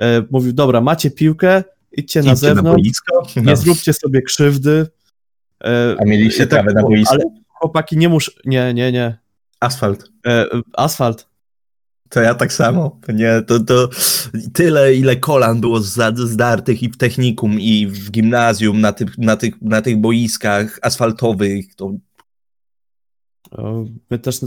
[0.00, 3.22] e, mówił, dobra, macie piłkę, idźcie na Idźcie na zewnątrz, boisko.
[3.36, 3.56] nie No.
[3.56, 4.86] zróbcie sobie krzywdy.
[5.64, 7.14] E, A mieliście i tak trawę na boisku?
[7.14, 7.24] Ale
[7.60, 8.30] chłopaki nie musz...
[8.44, 9.18] Nie, nie, nie.
[9.60, 10.10] Asfalt.
[10.26, 11.28] E, asfalt.
[12.08, 13.00] To ja tak samo.
[13.08, 13.88] Nie, to, to
[14.52, 15.80] tyle, ile kolan było
[16.14, 21.74] zdartych i w technikum, i w gimnazjum, na tych, na tych, na tych boiskach asfaltowych.
[21.74, 21.92] To
[24.10, 24.46] My też y,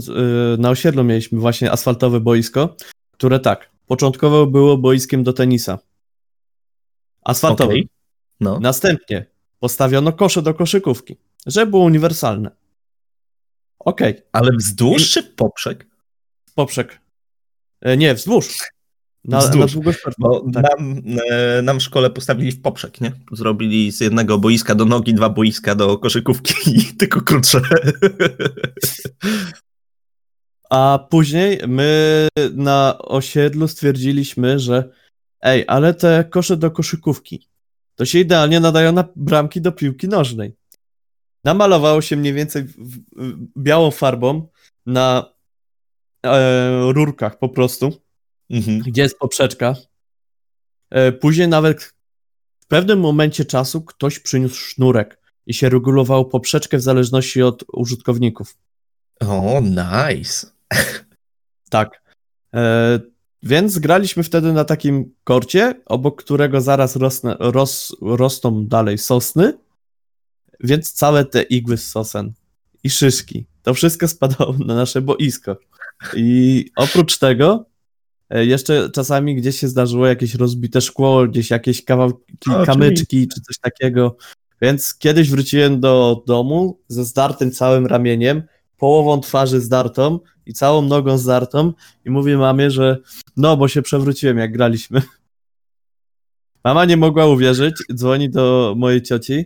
[0.58, 2.76] na osiedlu mieliśmy właśnie asfaltowe boisko,
[3.10, 5.78] które tak, początkowo było boiskiem do tenisa.
[7.22, 7.70] Asfaltowe.
[7.70, 7.88] Okej.
[8.40, 8.60] No.
[8.60, 9.26] Następnie
[9.58, 12.50] postawiono kosze do koszykówki, żeby było uniwersalne.
[13.84, 15.86] Okej, Ale wzdłuż czy poprzek?
[16.54, 17.00] poprzek.
[17.80, 18.58] E, nie, wzdłuż.
[19.24, 19.74] Na, Wzdłuż.
[19.74, 20.62] na Bo tak.
[20.62, 23.12] nam, e, nam w szkole postawili w poprzek, nie?
[23.32, 27.60] Zrobili z jednego boiska do nogi, dwa boiska do koszykówki i tylko krótsze.
[30.70, 34.90] A później my na osiedlu stwierdziliśmy, że
[35.40, 37.48] ej, ale te kosze do koszykówki
[37.94, 40.56] to się idealnie nadają na bramki do piłki nożnej.
[41.44, 42.64] Namalowało się mniej więcej
[43.56, 44.48] białą farbą
[44.86, 45.32] na
[46.26, 47.92] e, rurkach po prostu,
[48.50, 48.78] Mhm.
[48.78, 49.74] gdzie jest poprzeczka.
[50.90, 51.82] E, później nawet
[52.60, 58.56] w pewnym momencie czasu ktoś przyniósł sznurek i się regulowało poprzeczkę w zależności od użytkowników.
[59.20, 60.46] O, nice.
[61.70, 62.02] Tak.
[62.54, 63.00] E,
[63.42, 66.96] więc graliśmy wtedy na takim korcie, obok którego zaraz
[67.38, 69.58] ros, rosną dalej sosny,
[70.64, 72.32] więc całe te igły z sosen
[72.84, 75.56] i szyszki, to wszystko spadało na nasze boisko.
[76.16, 77.66] I oprócz tego
[78.30, 83.58] e, jeszcze czasami gdzieś się zdarzyło jakieś rozbite szkło, gdzieś jakieś kawałki, kamyczki czy coś
[83.58, 84.16] takiego.
[84.62, 88.42] Więc kiedyś wróciłem do domu ze zdartym całym ramieniem,
[88.76, 91.72] połową twarzy zdartą i całą nogą zdartą
[92.04, 92.98] i mówię mamie, że
[93.36, 95.02] no, bo się przewróciłem jak graliśmy.
[96.64, 99.44] Mama nie mogła uwierzyć, dzwoni do mojej cioci,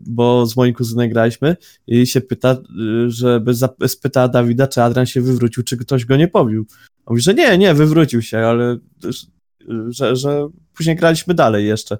[0.00, 2.60] bo z moim kuzynem graliśmy i się pyta, e,
[3.06, 3.52] żeby
[3.88, 6.66] spytała Dawida, czy Adrian się wywrócił, czy ktoś go nie pobił.
[7.06, 8.78] On mówi, że nie, nie, wywrócił się, ale e,
[9.88, 11.98] że, że później graliśmy dalej jeszcze.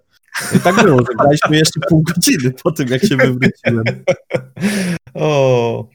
[0.56, 3.84] I tak było, że graliśmy jeszcze pół godziny po tym, jak się wywróciłem.
[5.14, 5.88] O.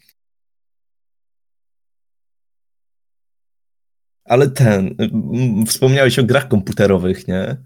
[4.26, 7.58] Ale ten, mm, wspomniałeś o grach komputerowych, nie?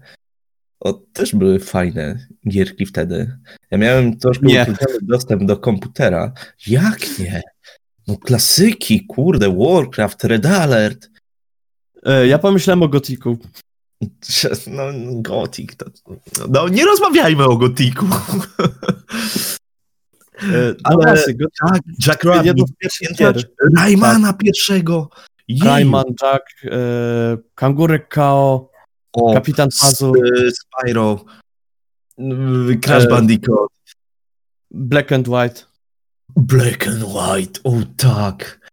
[0.80, 3.38] O, też były fajne gierki wtedy.
[3.70, 6.32] Ja miałem troszkę utrudniony dostęp do komputera.
[6.66, 7.42] Jak nie?
[8.06, 11.10] No klasyki, kurde, Warcraft, Red Alert.
[12.06, 13.38] E, Ja pomyślałem o Gotiku.
[14.66, 14.82] No,
[15.22, 15.76] Gothic.
[15.76, 15.86] To,
[16.48, 18.06] no, nie rozmawiajmy o Gothicu.
[20.42, 22.64] E, Ale- no właśnie, Gothic Tak, Jack Rabbit.
[23.76, 25.10] Raymana pierwszego.
[25.48, 25.64] Jeju.
[25.64, 26.70] Rayman, Jack, e,
[27.54, 28.70] Kangurek Kao,
[29.12, 30.12] O, Kapitan Pazu,
[30.48, 31.24] S- Spyro,
[32.82, 33.70] Crash E, Bandicoot,
[34.70, 35.64] Black and White.
[36.36, 38.68] Black and White, o tak.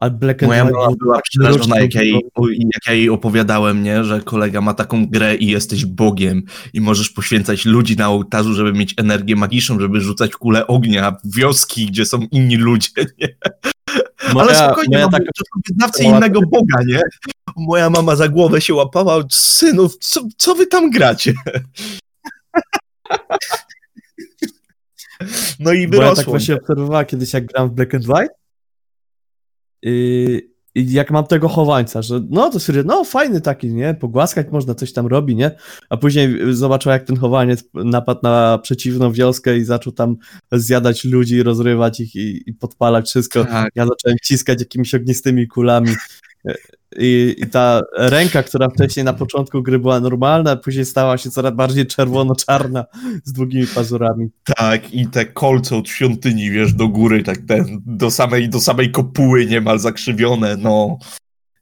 [0.00, 2.20] A Black and Moja White mama był była przerażona, jak ja, jej,
[2.58, 7.10] jak ja jej opowiadałem, nie, że kolega ma taką grę i jesteś Bogiem i możesz
[7.10, 12.06] poświęcać ludzi na ołtarzu, żeby mieć energię magiczną, żeby rzucać kule ognia w wioski, gdzie
[12.06, 13.28] są inni ludzie, nie?
[14.34, 17.00] Moja, Ale spokojnie, moja taka, są wyznawcy innego Boga, nie?
[17.56, 21.32] Moja mama za głowę się łapała, synów, co, co wy tam gracie?
[25.60, 26.32] No i bo ja tak wyrosło.
[26.32, 28.34] właśnie obserwowała kiedyś, jak gram w Black and White.
[29.82, 30.42] I,
[30.74, 33.94] i jak mam tego chowańca, że no to sobie, no fajny taki, nie?
[33.94, 35.50] Pogłaskać można, coś tam robi, nie?
[35.90, 40.16] A później zobaczył, jak ten chowaniec napadł na przeciwną wioskę i zaczął tam
[40.52, 43.44] zjadać ludzi, rozrywać ich i, i podpalać wszystko.
[43.44, 43.72] Tak.
[43.74, 45.90] Ja zacząłem ciskać jakimiś ognistymi kulami.
[46.98, 51.54] I, I ta ręka, która wcześniej na początku gry była normalna, później stała się coraz
[51.54, 52.84] bardziej czerwono-czarna
[53.24, 54.28] z długimi pazurami.
[54.56, 58.90] Tak, i te kolce od świątyni, wiesz, do góry, tak ten, do samej, do samej
[58.90, 60.98] kopuły niemal zakrzywione, no.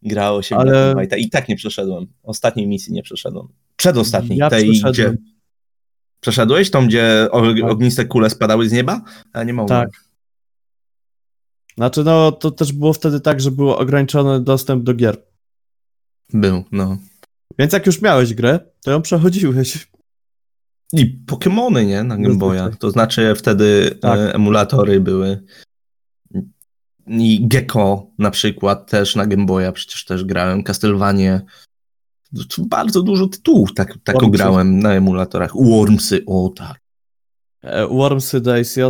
[0.03, 0.95] Grało się Ale-.
[1.19, 2.07] I tak nie przeszedłem.
[2.23, 3.47] Ostatniej misji nie przeszedłem.
[3.77, 4.93] Przedostatniej, Ja tej, przeszedłem.
[4.93, 5.17] gdzie...
[6.21, 6.71] Przeszedłeś?
[6.71, 7.71] Tą, gdzie Tak.
[7.71, 9.01] ogniste kule spadały z nieba?
[9.33, 9.81] A nie mogłem.
[9.81, 10.06] Tak.
[11.77, 15.23] Znaczy, no to też było wtedy tak, że był ograniczony dostęp do gier.
[16.33, 16.97] Był, no.
[17.59, 19.89] Więc jak już miałeś grę, to ją przechodziłeś.
[20.93, 22.03] I Pokemony, nie?
[22.05, 22.71] Na Game Boya.
[22.79, 24.19] To znaczy wtedy Tak.
[24.19, 25.43] e, emulatory były.
[27.07, 30.63] I Gecko na przykład też na Game Boya przecież też grałem.
[30.63, 31.41] Castlevanie.
[32.59, 35.53] Bardzo dużo tytułów tak, tak grałem na emulatorach.
[35.55, 36.86] Wormsy, o tak.
[37.67, 38.81] E, Wormsy, DSJ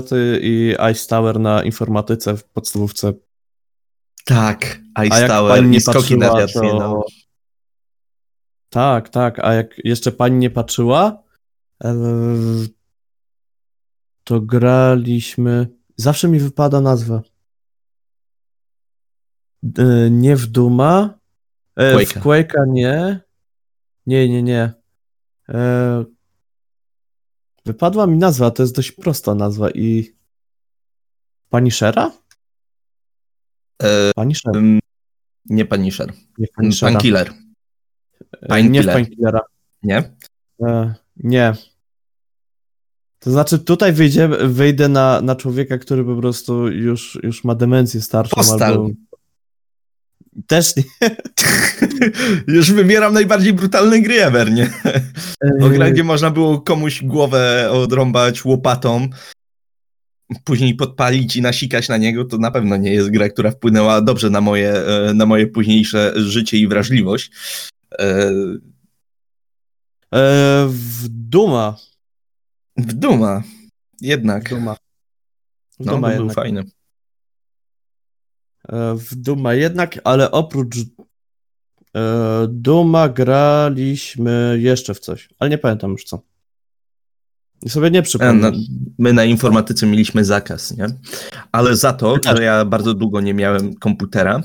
[0.41, 3.13] i Ice Tower na informatyce w podstawówce.
[4.25, 6.61] Tak, A Ice jak Tower pani nie i skoki patrzyła, narciarstwie.
[6.61, 6.79] to...
[6.79, 7.05] No.
[8.69, 11.23] Tak, tak, a jak jeszcze pani nie patrzyła,
[11.85, 11.95] e,
[14.25, 15.67] to graliśmy...
[15.97, 17.23] Zawsze mi wypada nazwa.
[20.11, 21.19] Nie w Duma,
[21.77, 22.21] e, w Quake'a.
[22.21, 23.21] Quake'a nie.
[24.07, 24.73] Nie, nie, nie.
[27.67, 30.13] Wypadła mi nazwa, to jest dość prosta nazwa i...
[31.51, 32.13] Pani Shera?
[33.83, 34.35] E, Pani
[35.47, 36.13] nie Punisher.
[36.39, 36.93] Nie, pani Shera.
[36.93, 38.95] Painkiller, E, Nie w Painkiller.
[38.95, 39.41] Painkillera.
[39.83, 40.15] nie?
[40.63, 41.53] E, nie.
[43.19, 48.01] To znaczy tutaj wyjdzie, wyjdę na, na człowieka, który po prostu już, już ma demencję
[48.01, 48.73] starszą Postal.
[48.73, 48.89] albo...
[50.47, 50.83] Też nie.
[52.57, 54.71] Już wybieram najbardziej brutalne gry ever, nie?
[55.61, 59.09] O grę, gdzie można było komuś głowę odrąbać łopatą,
[60.45, 64.31] później podpalić i nasikać na niego, to na pewno nie jest gra, która wpłynęła dobrze
[64.31, 67.31] na moje, e, na moje późniejsze życie i wrażliwość.
[67.99, 68.33] E,
[70.15, 71.77] E, w Duma.
[72.77, 73.43] W Duma.
[74.01, 74.45] Jednak.
[74.45, 74.75] W Duma.
[75.81, 76.65] W No, Duma to był fajny.
[78.69, 80.77] E, w Duma jednak, ale oprócz
[81.97, 86.21] e, Duma graliśmy jeszcze w coś, ale nie pamiętam już co.
[87.63, 88.51] I sobie nie E, przypomnę.
[88.51, 88.59] no,
[88.99, 90.87] my na informatyce mieliśmy zakaz, nie?
[91.53, 92.37] Ale za to, Tak.
[92.37, 94.43] że ja bardzo długo nie miałem komputera,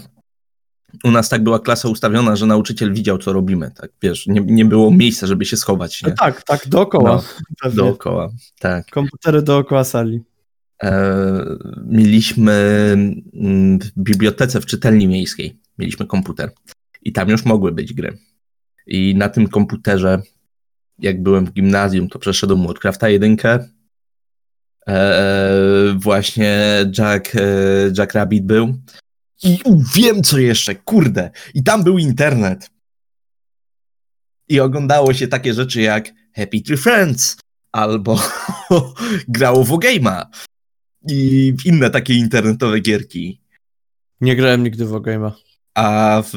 [1.03, 4.65] u nas tak była klasa ustawiona, że nauczyciel widział, co robimy, tak, wiesz, nie, nie
[4.65, 6.15] było miejsca, żeby się schować, No nie?
[6.15, 7.21] tak, tak, dookoła.
[7.65, 7.71] No.
[7.71, 8.29] Dookoła,
[8.59, 8.91] tak.
[8.91, 10.21] Komputery dookoła sali.
[10.83, 11.45] E,
[11.85, 12.53] mieliśmy
[13.33, 16.51] mm, w bibliotece w czytelni miejskiej, mieliśmy komputer
[17.01, 18.17] i tam już mogły być gry.
[18.87, 20.21] I na tym komputerze,
[20.99, 23.37] jak byłem w gimnazjum, to przeszedłem Warcrafta 1,
[24.87, 26.59] e, właśnie
[26.97, 27.39] Jack, e,
[27.97, 28.77] Jack Rabbit był
[29.43, 29.59] i
[29.95, 32.69] wiem co jeszcze, kurde, i tam był internet.
[34.47, 37.37] I oglądało się takie rzeczy jak Happy Tree Friends
[37.71, 38.19] albo
[39.27, 40.25] grało w Game'a
[41.09, 43.41] i inne takie internetowe gierki.
[44.21, 45.31] Nie grałem nigdy w Game'a.
[45.73, 46.31] A w,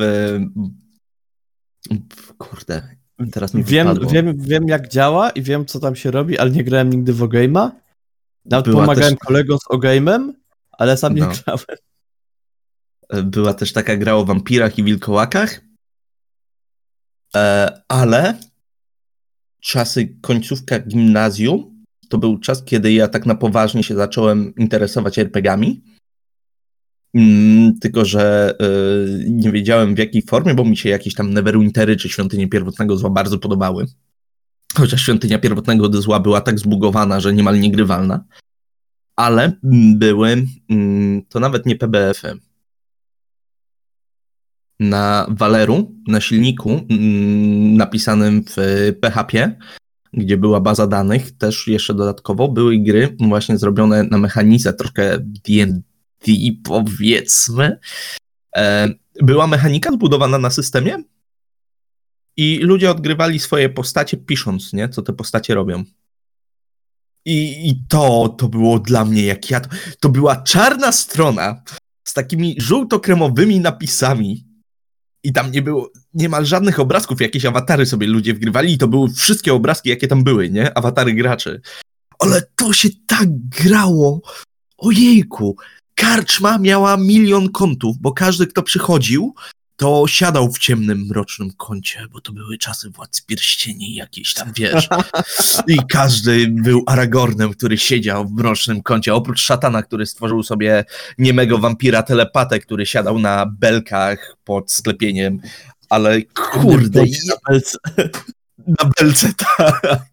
[2.16, 2.96] w kurde,
[3.32, 4.10] teraz mi Wiem, wypadło.
[4.10, 7.20] wiem, wiem jak działa i wiem co tam się robi, ale nie grałem nigdy w
[7.20, 7.70] Game'a.
[8.44, 10.32] Nawet Była pomagałem też- kolegom z Ogame'em,
[10.72, 11.32] ale sam nie No.
[11.44, 11.64] grałem.
[13.30, 15.60] Była też taka gra o wampirach i wilkołakach.
[17.36, 18.38] E, ale
[19.60, 21.73] czasy końcówka gimnazjum
[22.08, 25.82] to był czas, kiedy ja tak na poważnie się zacząłem interesować RPG-ami.
[27.14, 28.64] Mm, tylko, że e,
[29.30, 33.10] nie wiedziałem w jakiej formie, bo mi się jakieś tam Neverwintery czy Świątynie Pierwotnego Zła
[33.10, 33.86] bardzo podobały.
[34.74, 38.24] Chociaż Świątynia Pierwotnego Zła była tak zbugowana, że niemal niegrywalna.
[39.16, 42.38] Ale mm, były mm, to nawet nie PBF-y
[44.80, 48.56] na Valeru, na silniku mm, napisanym w
[49.00, 49.56] PHP,
[50.16, 56.32] gdzie była baza danych, też jeszcze dodatkowo były gry właśnie zrobione na mechanice troszkę D&D
[56.64, 57.78] powiedzmy.
[58.56, 58.88] E,
[59.22, 61.02] Była mechanika zbudowana na systemie
[62.36, 65.84] i ludzie odgrywali swoje postacie pisząc, nie, co te postacie robią.
[67.24, 69.68] I, I to, to było dla mnie, jak ja to,
[70.00, 71.62] to była czarna strona
[72.04, 74.43] z takimi żółto-kremowymi napisami
[75.24, 79.08] i tam nie było niemal żadnych obrazków, jakieś awatary sobie ludzie wgrywali i to były
[79.08, 80.78] wszystkie obrazki, jakie tam były, nie?
[80.78, 81.60] Awatary graczy.
[82.18, 84.20] Ale to się tak grało.
[84.78, 85.56] Ojejku,
[85.94, 89.34] karczma miała milion kątów, bo każdy, kto przychodził,
[89.76, 94.88] to siadał w ciemnym, mrocznym kącie, bo to były czasy władz pierścieni jakieś tam, wiesz.
[95.68, 100.84] I każdy był Aragornem, który siedział w mrocznym kącie, oprócz szatana, który stworzył sobie
[101.18, 105.40] niemego wampira telepatę, który siadał na belkach pod sklepieniem,
[105.88, 107.00] ale kurde...
[107.00, 107.78] Na belce.
[108.66, 110.08] Na belce, tak.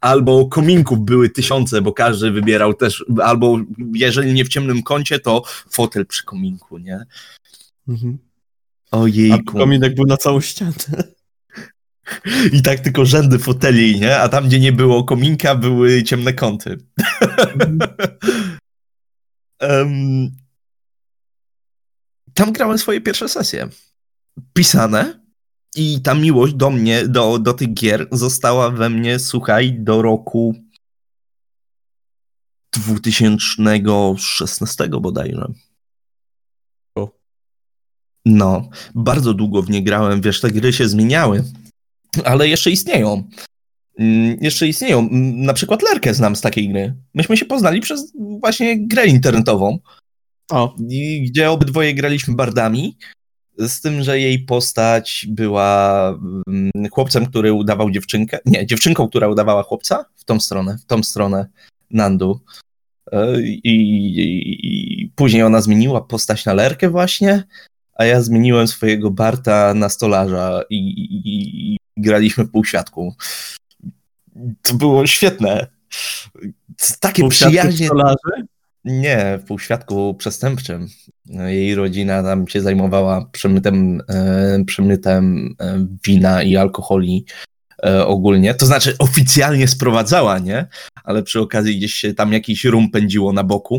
[0.00, 3.58] Albo kominków były tysiące, bo każdy wybierał też, albo
[3.94, 7.04] jeżeli nie w ciemnym kącie, to fotel przy kominku, nie?
[7.88, 8.18] Mhm.
[8.92, 9.58] A Ojejku.
[9.58, 10.72] kominek był na całą ścianę.
[12.52, 14.18] I tak tylko rzędy foteli, nie?
[14.18, 16.76] A tam, gdzie nie było kominka, były ciemne kąty.
[19.62, 20.30] Em,
[22.34, 23.68] tam grałem swoje pierwsze sesje.
[24.52, 25.22] Pisane.
[25.74, 30.54] I ta miłość do mnie, do, do tych gier została we mnie, słuchaj, do roku
[32.72, 35.46] 2016 bodajże.
[38.26, 41.44] No, bardzo długo w nie grałem, wiesz, te gry się zmieniały,
[42.24, 43.28] ale jeszcze istnieją.
[43.98, 44.98] Mm, Jeszcze istnieją.
[44.98, 46.94] Mm, Na przykład Lerkę znam z takiej gry.
[47.14, 49.78] Myśmy się poznali przez właśnie grę internetową,
[50.50, 50.74] O,
[51.22, 52.96] gdzie obydwoje graliśmy bardami,
[53.58, 56.08] z tym, że jej postać była
[56.48, 58.38] mm, chłopcem, który udawał dziewczynkę.
[58.46, 61.46] Nie, dziewczynką, która udawała chłopca w tą stronę, w tą stronę
[61.90, 62.40] Nandu.
[63.12, 67.44] E, I, i, i później ona zmieniła postać na Lerkę właśnie,
[67.94, 73.14] a ja zmieniłem swojego Barta na stolarza i, i, i graliśmy w półświadku.
[74.62, 75.66] To było świetne.
[77.00, 77.86] Takie przyjaźnie.
[77.86, 78.46] stolarzy?
[78.84, 80.88] Nie, w półświadku przestępczym.
[81.26, 87.24] Jej rodzina tam się zajmowała przemytem, e, przemytem e, wina i alkoholi
[87.84, 88.54] e, ogólnie.
[88.54, 90.66] To znaczy oficjalnie sprowadzała, nie?
[91.04, 93.78] Ale przy okazji gdzieś się tam jakiś rum pędziło na boku.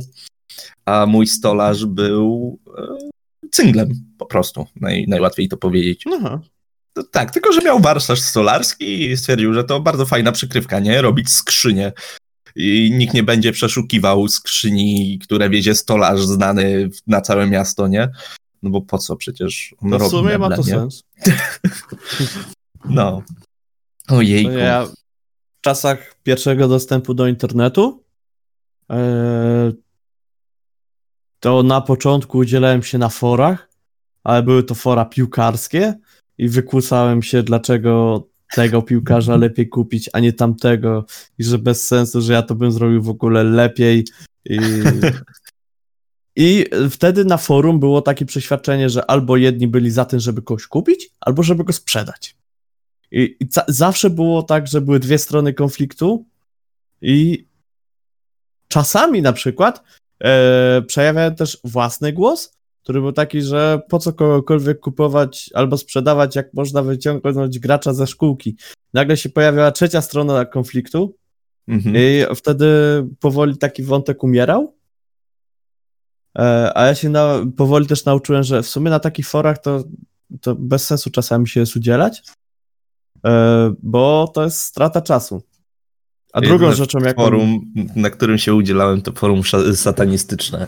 [0.85, 3.12] A mój stolarz był e,
[3.53, 4.65] cynglem, po prostu.
[4.81, 6.03] Naj, najłatwiej to powiedzieć.
[6.19, 6.41] Aha.
[6.93, 11.01] To tak, tylko że miał warsztat stolarski i stwierdził, że to bardzo fajna przykrywka, nie?
[11.01, 11.91] Robić skrzynie.
[12.55, 18.09] I nikt nie będzie przeszukiwał skrzyni, które wiezie stolarz znany w- na całe miasto, nie?
[18.63, 20.73] No bo po co przecież on No w robi sumie ma meble, to nie?
[20.75, 21.03] sens.
[22.85, 23.21] No.
[24.09, 24.51] No Ojejku.
[24.51, 28.03] ja w czasach pierwszego dostępu do internetu
[28.91, 29.71] e,
[31.43, 33.69] to na początku udzielałem się na forach,
[34.23, 35.93] ale były to fora piłkarskie
[36.37, 38.23] i wykłócałem się, dlaczego
[38.55, 41.05] tego piłkarza lepiej kupić, a nie tamtego
[41.37, 44.05] i że bez sensu, że ja to bym zrobił w ogóle lepiej
[44.45, 44.59] i...
[46.35, 50.67] I wtedy na forum było takie przeświadczenie, że albo jedni byli za tym, żeby kogoś
[50.67, 52.35] kupić, albo żeby go sprzedać.
[53.11, 56.25] I, i zawsze było tak, że były dwie strony konfliktu
[57.01, 57.47] i
[58.67, 59.83] czasami na przykład
[60.23, 66.35] e, przejawiałem też własny głos, który był taki, że po co kogokolwiek kupować albo sprzedawać,
[66.35, 68.57] jak można wyciągnąć gracza ze szkółki.
[68.93, 71.15] Nagle się pojawiała trzecia strona konfliktu
[71.67, 71.95] Mhm.
[71.95, 72.67] i wtedy
[73.19, 74.75] powoli taki wątek umierał.
[76.37, 79.83] E, A ja się na, powoli też nauczyłem, że w sumie na takich forach to,
[80.41, 82.23] to bez sensu czasami się jest udzielać,
[83.25, 85.41] e, bo to jest strata czasu.
[86.33, 87.23] A drugą rzeczą, jaką...
[87.23, 89.41] Forum, na którym się udzielałem, to forum
[89.75, 90.67] satanistyczne.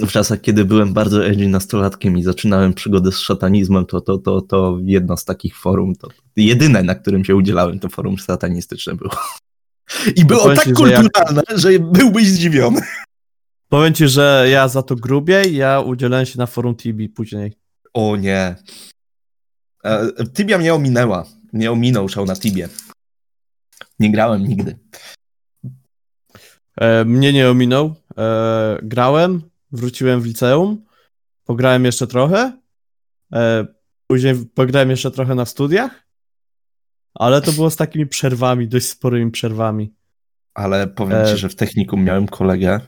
[0.00, 4.40] W czasach, kiedy byłem bardzo edgy nastolatkiem i zaczynałem przygodę z szatanizmem, to, to, to,
[4.40, 9.10] to jedno z takich forum, to jedyne, na którym się udzielałem, to forum satanistyczne było.
[10.16, 12.80] I było powiem tak ci, że jak- kulturalne, że byłbyś zdziwiony.
[13.68, 17.52] Powiem ci, że ja za to grubiej, ja udzielałem się na forum Tibi później.
[17.94, 18.56] O nie.
[19.84, 21.24] E, Tibia mnie ominęła.
[21.52, 22.68] Mnie ominął szał na Tibie.
[23.98, 24.78] Nie grałem nigdy.
[26.80, 27.94] E, mnie nie ominął.
[28.18, 30.84] E, grałem, wróciłem w liceum,
[31.44, 32.60] pograłem jeszcze trochę,
[33.32, 33.66] e,
[34.06, 36.06] później pograłem jeszcze trochę na studiach,
[37.14, 39.94] ale to było z takimi przerwami, dość sporymi przerwami.
[40.54, 41.26] Ale powiem E.
[41.26, 42.80] ci, że w technikum miałem kolegę,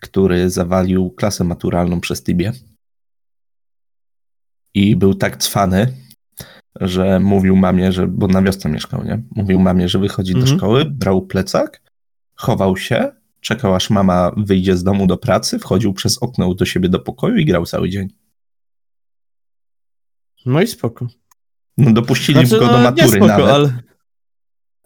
[0.00, 2.52] który zawalił klasę maturalną przez Tibię.
[4.74, 6.05] I był tak cwany,
[6.80, 9.22] że mówił mamie, że, bo na wiosce mieszkał, nie?
[9.36, 10.58] Mówił mamie, że wychodzi do Mhm.
[10.58, 11.82] szkoły, brał plecak,
[12.34, 16.88] chował się, czekał aż mama wyjdzie z domu do pracy, wchodził przez okno do siebie
[16.88, 18.08] do pokoju i grał cały dzień.
[20.46, 21.06] No i spoko.
[21.78, 23.46] No, dopuścili Znaczy, go do no, matury spoko, nawet.
[23.48, 23.82] ale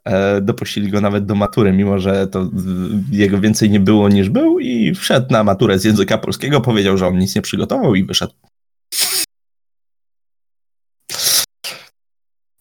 [0.04, 4.28] E, dopuścili go nawet do matury, mimo że to w- jego więcej nie było niż
[4.30, 8.04] był i wszedł na maturę z języka polskiego, powiedział, że on nic nie przygotował i
[8.04, 8.32] wyszedł.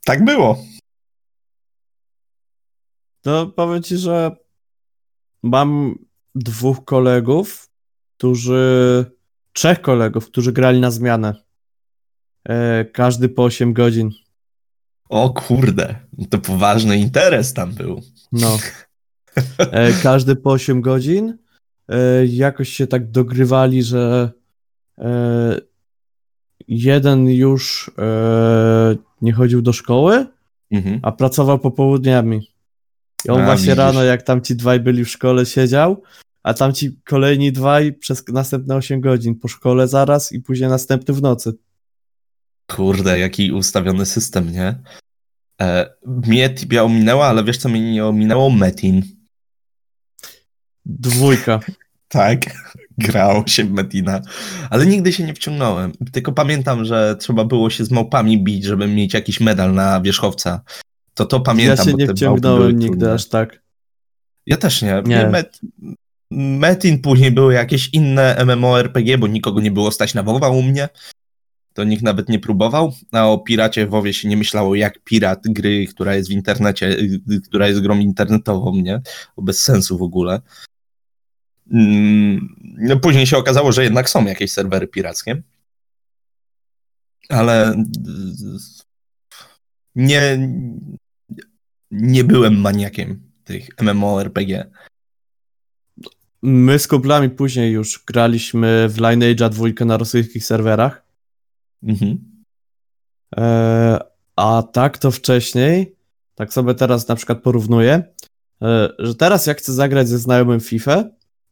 [0.09, 0.57] Tak było.
[3.21, 4.31] to powiem ci, że
[5.43, 5.95] mam
[6.35, 7.69] dwóch kolegów,
[8.17, 9.05] którzy,
[9.53, 11.35] trzech kolegów, którzy grali na zmianę.
[12.45, 14.09] E, każdy po 8 godzin.
[15.09, 15.95] O kurde,
[16.29, 18.01] to poważny interes tam był.
[18.31, 18.57] No.
[19.57, 21.37] E, każdy po 8 godzin.
[21.89, 24.31] E, jakoś się tak dogrywali, że
[24.97, 25.57] e,
[26.67, 30.25] jeden już e, nie chodził do szkoły,
[30.71, 30.99] Mhm.
[31.03, 32.47] a pracował popołudniami.
[33.25, 33.77] I on A, właśnie widzisz.
[33.77, 36.01] rano, jak tam ci dwaj byli w szkole, siedział,
[36.43, 41.13] a tam ci kolejni dwaj przez następne 8 godzin po szkole zaraz i później następny
[41.13, 41.53] w nocy.
[42.67, 44.75] Kurde, jaki ustawiony system, nie?
[45.61, 48.49] E, mnie Tibia ominęła, ale wiesz co mnie nie ominęło?
[48.49, 49.01] Metin.
[50.85, 51.59] Dwójka.
[52.07, 52.39] Tak,
[52.99, 54.21] grało się w Metina,
[54.69, 55.91] ale nigdy się nie wciągnąłem.
[56.11, 60.61] Tylko pamiętam, że trzeba było się z małpami bić, żeby mieć jakiś medal na wierzchowca.
[61.13, 61.77] To to pamiętam.
[61.77, 63.13] ja się nie wciągnąłem nigdy trudne.
[63.13, 63.61] aż tak.
[64.45, 65.03] Ja też nie.
[65.05, 65.27] Nie.
[65.27, 65.59] Met...
[66.31, 70.89] Metin później były jakieś inne MMORPG, bo nikogo nie było stać na WoWa u mnie.
[71.73, 75.39] To nikt nawet nie próbował, a o piracie w WoWie się nie myślało jak pirat
[75.45, 79.01] gry, która jest w internecie, y, która jest grą internetową, nie?
[79.37, 80.41] Bez sensu w ogóle.
[81.71, 85.41] Mm, No później się okazało, że jednak są jakieś serwery pirackie.
[87.29, 87.83] Ale y,
[89.95, 90.49] nie,
[91.91, 94.71] nie byłem maniakiem tych MMORPG.
[96.41, 101.03] My z kumplami później już graliśmy w Lineage'a dwójkę na rosyjskich serwerach.
[101.83, 102.43] Mhm.
[103.37, 103.99] E,
[104.35, 105.95] a tak to wcześniej,
[106.35, 108.03] tak sobie teraz na przykład porównuję,
[108.61, 111.03] e, że teraz jak chcę zagrać ze znajomym FIFA,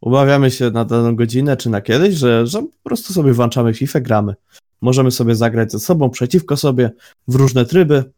[0.02, 4.00] umawiamy się na daną godzinę czy na kiedyś, że, że po prostu sobie włączamy FIFA,
[4.00, 4.36] gramy.
[4.82, 6.92] Możemy sobie zagrać ze sobą, przeciwko sobie,
[7.28, 8.12] w różne tryby.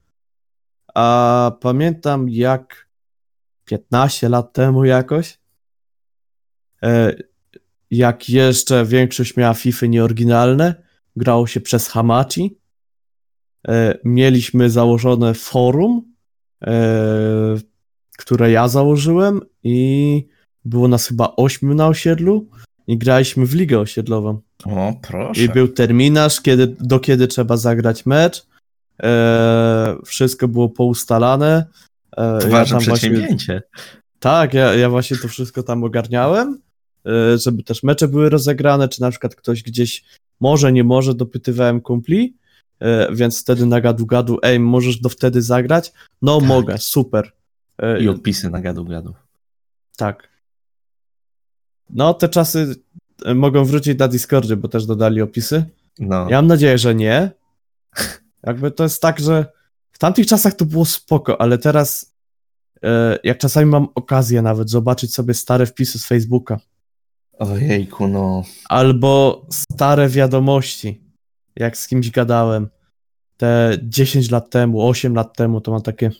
[0.93, 2.89] A pamiętam jak
[3.65, 5.39] 15 lat temu jakoś,
[6.83, 7.15] e,
[7.91, 10.75] jak jeszcze większość miała FIFA nieoryginalne,
[11.15, 12.57] grało się przez Hamachi,
[13.67, 16.13] e, mieliśmy założone forum,
[16.61, 17.57] e,
[18.17, 20.27] które ja założyłem i
[20.69, 22.47] było nas chyba ośmiu na osiedlu
[22.87, 24.41] i graliśmy w ligę osiedlową.
[24.65, 25.41] O, proszę.
[25.41, 28.45] I był terminarz, kiedy, do kiedy trzeba zagrać mecz.
[29.03, 31.65] E, wszystko było poustalane.
[32.17, 33.61] E, Poważne tam właśnie- przedsięwzięcie.
[34.19, 36.59] tak, ja, ja właśnie to wszystko tam ogarniałem,
[37.05, 40.03] e, żeby też mecze były rozegrane, czy na przykład ktoś gdzieś
[40.39, 42.37] może, nie może, dopytywałem kumpli,
[42.79, 45.91] e, więc wtedy na gadu gadu, ej, możesz do wtedy zagrać?
[46.21, 46.47] No Tak.
[46.47, 47.31] mogę, super.
[47.77, 49.13] E, I odpisy na gadu gadu.
[49.97, 50.29] Tak.
[51.89, 52.75] No, te czasy
[53.25, 55.65] e, mogą wrócić na Discordzie, bo też dodali opisy.
[55.99, 56.29] No.
[56.29, 57.31] Ja mam nadzieję, że nie.
[58.47, 59.45] Jakby to jest tak, że
[59.91, 62.15] w tamtych czasach to było spoko, ale teraz
[62.83, 66.59] e, jak czasami mam okazję nawet zobaczyć sobie stare wpisy z Facebooka
[67.39, 68.43] Ojejku, no.
[68.69, 71.01] albo stare wiadomości,
[71.55, 72.69] jak z kimś gadałem
[73.37, 76.11] te 10 lat temu, 8 lat temu, to mam takie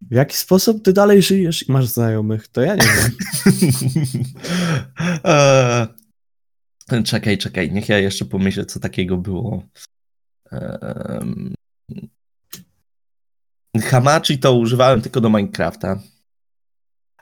[0.00, 2.48] w jaki sposób ty dalej żyjesz i masz znajomych?
[2.48, 3.12] To ja nie wiem.
[5.24, 5.86] Eee,
[7.10, 9.62] czekaj, czekaj, niech ja jeszcze pomyślę, co takiego było.
[10.52, 11.54] Ehm,
[13.82, 16.00] Hamachi to używałem tylko do Minecrafta.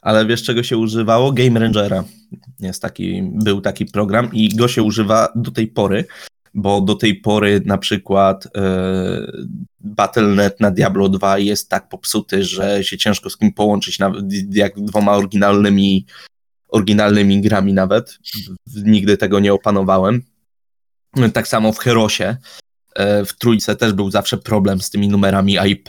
[0.03, 1.33] Ale wiesz, czego się używało?
[1.33, 2.05] Game Rangera.
[2.61, 6.05] Jest taki, był taki program i go się używa do tej pory,
[6.57, 9.33] bo do tej pory na przykład e,
[9.81, 14.81] Battle.net na Diablo 2 jest tak popsuty, że się ciężko z kim połączyć, nawet jak
[14.81, 16.07] dwoma oryginalnymi,
[16.69, 18.19] oryginalnymi grami nawet.
[18.85, 20.23] Nigdy tego nie opanowałem.
[21.33, 22.37] Tak samo w Herosie.
[22.95, 25.89] e, W trójce też był zawsze problem z tymi numerami IP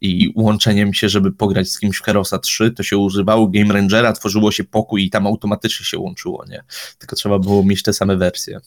[0.00, 4.12] i łączeniem się, żeby pograć z kimś w Herosa 3, to się używało Game Rangera,
[4.12, 6.62] tworzyło się pokój i tam automatycznie się łączyło, nie?
[6.98, 8.60] Tylko trzeba było mieć te same wersje.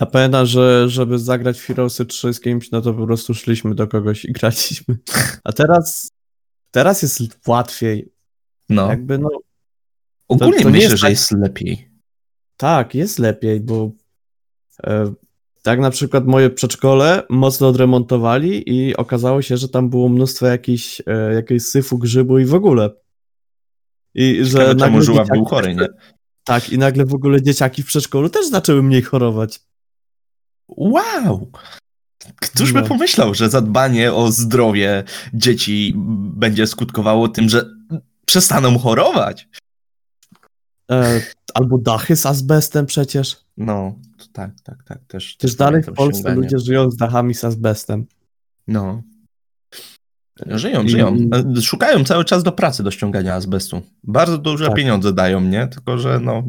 [0.00, 3.74] Ja pamiętam, że żeby zagrać w Heroesy 3 z kimś, no to po prostu szliśmy
[3.74, 4.98] do kogoś i graliśmy.
[5.44, 6.10] A teraz,
[6.70, 8.12] teraz jest łatwiej.
[8.68, 9.28] No, Jakby no,
[10.28, 11.88] ogólnie to nie myślę, jest że tak- jest lepiej.
[12.56, 13.90] tak, jest lepiej, bo
[14.84, 15.12] e,
[15.62, 21.02] tak na przykład moje przedszkole mocno odremontowali i okazało się, że tam było mnóstwo jakichś,
[21.06, 22.90] e, jakiejś syfu, grzybu i w ogóle.
[24.14, 25.86] I że Ciekawe, czemu nagle dzieciaki był chory, nie?
[26.44, 29.60] Tak, i nagle w ogóle dzieciaki w przedszkolu też zaczęły mniej chorować.
[30.76, 31.50] Wow!
[32.36, 32.86] Któż by No.
[32.88, 35.04] pomyślał, że zadbanie o zdrowie
[35.34, 35.92] dzieci
[36.36, 37.64] będzie skutkowało tym, że
[38.26, 39.48] przestaną chorować?
[40.90, 41.20] E,
[41.54, 43.36] albo dachy z azbestem przecież.
[43.56, 43.94] No,
[44.32, 44.98] tak, tak, tak.
[45.06, 46.36] Też, też dalej w Polsce ściąganie.
[46.42, 48.06] ludzie żyją z dachami z azbestem.
[48.68, 49.02] No.
[50.46, 51.16] Żyją, I- żyją.
[51.58, 53.82] E, Szukają cały czas do pracy do ściągania azbestu.
[54.04, 54.74] Bardzo duże Tak.
[54.76, 55.66] pieniądze dają, nie?
[55.68, 56.42] Tylko, że no,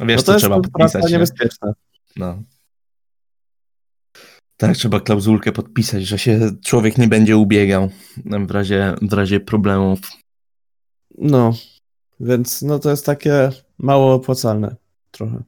[0.00, 1.12] Wiesz, no co to jest trzeba podpisać, nie?
[1.12, 1.72] niebezpieczna.
[2.16, 2.42] No.
[4.56, 7.90] Tak, trzeba klauzulkę podpisać, że się człowiek nie będzie ubiegał
[8.46, 9.98] w razie, w razie problemów.
[11.18, 11.54] No,
[12.20, 14.76] więc no to jest takie mało opłacalne
[15.10, 15.42] trochę.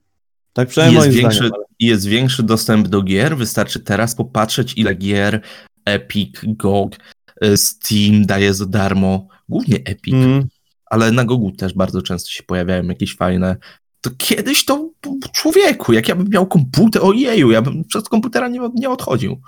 [0.52, 1.54] Tak przynajmniej jest, moim większy, zdaniem.
[1.54, 3.36] ale- jest większy dostęp do gier.
[3.36, 5.40] Wystarczy teraz popatrzeć, ile gier
[5.84, 6.96] Epic, GOG,
[7.44, 9.28] y, Steam daje za darmo.
[9.48, 10.48] Głównie Epic, Mm,
[10.86, 13.56] ale na Gogu też bardzo często się pojawiają jakieś fajne.
[14.02, 14.90] To kiedyś to
[15.32, 19.40] człowieku, jak ja bym miał komputer, ojeju, ja bym przez komputera nie, nie odchodził.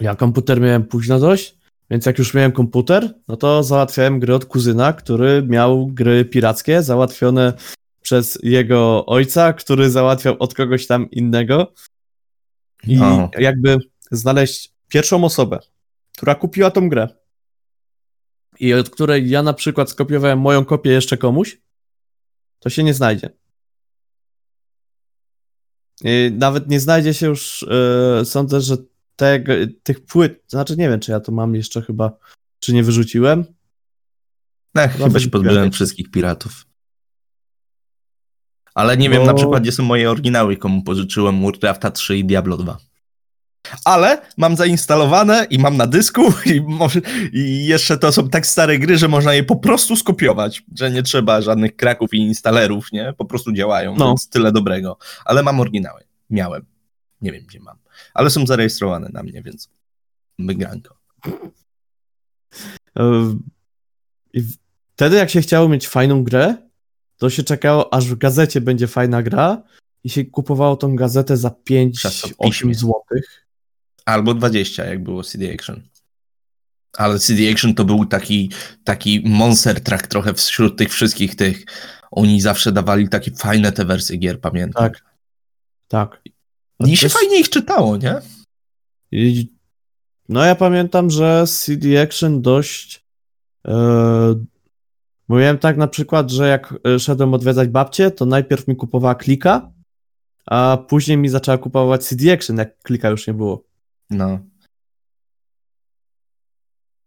[0.00, 1.56] ja komputer miałem późno dość,
[1.90, 6.82] więc jak już miałem komputer, no to załatwiałem gry od kuzyna, który miał gry pirackie
[6.82, 7.52] załatwione
[8.02, 11.72] przez jego ojca, który załatwiał od kogoś tam innego.
[12.86, 13.00] I
[13.38, 13.78] jakby
[14.10, 15.58] znaleźć pierwszą osobę,
[16.16, 17.08] która kupiła tą grę
[18.60, 21.58] i od której ja na przykład skopiowałem moją kopię jeszcze komuś,
[22.58, 23.30] to się nie znajdzie.
[26.04, 28.76] I nawet nie znajdzie się już, e, sądzę, że
[29.16, 29.52] tego,
[29.82, 32.18] tych płyt, znaczy nie wiem, czy ja to mam jeszcze chyba,
[32.58, 33.44] czy nie wyrzuciłem.
[34.76, 35.44] Ech, chyba się wyrzuciłem.
[35.44, 36.66] pozbyłem wszystkich piratów.
[38.74, 42.24] Ale nie wiem Bo- na przykład, gdzie są moje oryginały, komu pożyczyłem Warcrafta 3 i
[42.24, 42.78] Diablo 2.
[43.84, 46.22] Ale mam zainstalowane i mam na dysku
[46.54, 47.00] i, może,
[47.32, 51.02] i jeszcze to są tak stare gry, że można je po prostu skopiować, że nie
[51.02, 53.12] trzeba żadnych kraków i instalerów, nie?
[53.18, 54.06] Po prostu działają, No.
[54.08, 54.98] więc tyle dobrego.
[55.24, 56.00] Ale mam oryginały.
[56.30, 56.64] Miałem.
[57.20, 57.76] Nie wiem, gdzie mam.
[58.14, 59.68] Ale są zarejestrowane na mnie, więc
[60.38, 60.96] wygranko.
[62.98, 63.34] E,
[64.32, 64.42] I
[64.94, 66.54] wtedy, jak się chciało mieć fajną grę,
[67.16, 69.62] to się czekało, aż w gazecie będzie fajna gra
[70.04, 72.74] i się kupowało tą gazetę za 5-8 Czasopiśmie.
[72.74, 73.45] złotych.
[74.06, 75.82] Albo 20, jak było CD Action.
[76.96, 78.50] Ale CD Action to był taki,
[78.84, 81.64] taki monster track trochę wśród tych wszystkich tych.
[82.10, 84.82] Oni zawsze dawali takie fajne te wersje gier, pamiętam.
[84.82, 85.04] Tak.
[85.88, 86.22] Tak.
[86.80, 88.14] I się Też- fajnie ich czytało, nie?
[89.12, 89.52] I,
[90.28, 93.04] no ja pamiętam, że CD Action dość
[93.68, 93.74] e,
[95.28, 99.70] mówiłem tak na przykład, że jak e, szedłem odwiedzać babcię, to najpierw mi kupowała klika,
[100.46, 103.64] a później mi zaczęła kupować CD Action, jak klika już nie było.
[104.10, 104.38] No.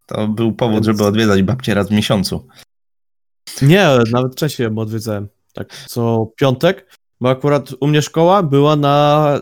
[0.05, 2.47] To był powód, żeby odwiedzać babcię raz w miesiącu.
[3.61, 5.27] Nie, nawet wcześniej ją odwiedzałem.
[5.53, 9.39] Tak, co piątek, bo akurat u mnie szkoła była na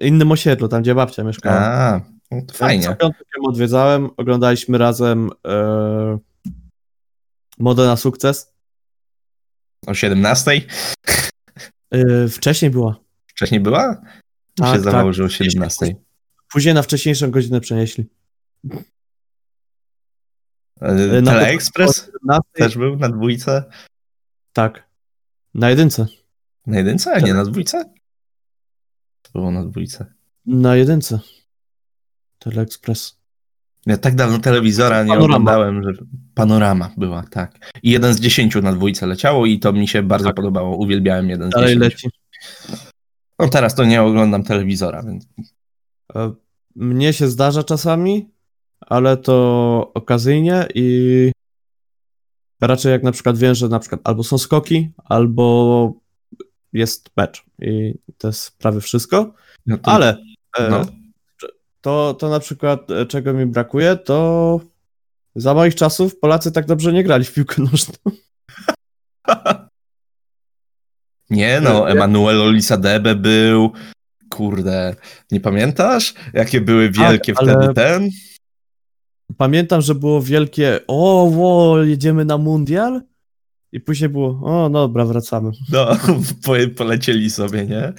[0.00, 1.56] innym osiedlu, tam gdzie babcia mieszkała.
[1.56, 2.84] A, no to fajnie.
[2.84, 6.18] Co piątek ją odwiedzałem, oglądaliśmy razem e,
[7.58, 8.54] Modę na sukces.
[9.86, 10.50] O 17?
[11.90, 12.96] E, wcześniej była.
[13.26, 13.90] Wcześniej była?
[13.90, 13.96] Mi
[14.56, 15.14] Tak, się zdawało, tak.
[15.14, 15.96] że o 17.
[16.54, 18.04] Później na wcześniejszą godzinę przenieśli.
[20.80, 23.64] E, na Teleexpress O 17, też był na dwójce?
[24.52, 24.88] Tak.
[25.54, 26.06] Na jedynce.
[26.66, 27.84] Na jedynce, a nie na dwójce?
[29.32, 30.06] Było na dwójce.
[30.46, 31.20] Na jedynce.
[32.38, 33.16] Teleexpress.
[33.86, 35.24] Ja tak dawno telewizora nie Panorama.
[35.24, 35.90] oglądałem, że
[36.34, 37.72] panorama była, tak.
[37.82, 40.36] I jeden z dziesięciu na dwójce leciało i to mi się bardzo Tak.
[40.36, 40.76] podobało.
[40.76, 42.08] Uwielbiałem jeden z Dalej dziesięciu.
[42.08, 42.18] leci.
[43.38, 45.26] No teraz to nie oglądam telewizora, więc
[46.14, 46.32] E,
[46.76, 48.30] Mnie się zdarza czasami,
[48.80, 51.30] ale to okazyjnie i
[52.60, 55.92] raczej jak na przykład wiem, że na przykład albo są skoki, albo
[56.72, 59.32] jest mecz i to jest prawie wszystko,
[59.66, 60.18] no to, ale
[60.58, 60.86] e, no.
[61.80, 64.60] to, to na przykład e, czego mi brakuje, to
[65.34, 67.94] za moich czasów Polacy tak dobrze nie grali w piłkę nożną.
[71.30, 73.72] Nie no, Emanuel Olisadebe był,
[74.30, 74.94] kurde,
[75.30, 76.14] nie pamiętasz?
[76.32, 78.08] Jakie były wielkie ale- wtedy ten?
[79.36, 83.02] Pamiętam, że było wielkie o, wo, jedziemy na mundial
[83.72, 85.50] i później było o, dobra, wracamy.
[85.72, 85.86] No,
[86.44, 87.92] po, polecieli sobie, nie?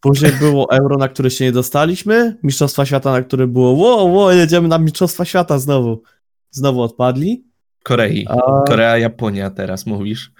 [0.00, 4.32] Później było Euro, na które się nie dostaliśmy, Mistrzostwa Świata, na które było ło, ło,
[4.32, 6.02] jedziemy na Mistrzostwa Świata znowu.
[6.50, 7.44] Znowu odpadli.
[7.84, 8.26] Korei.
[8.28, 10.32] A Korea, Japonia teraz mówisz.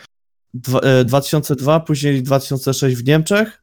[0.54, 3.62] dwa, e, 2002, później 2006 w Niemczech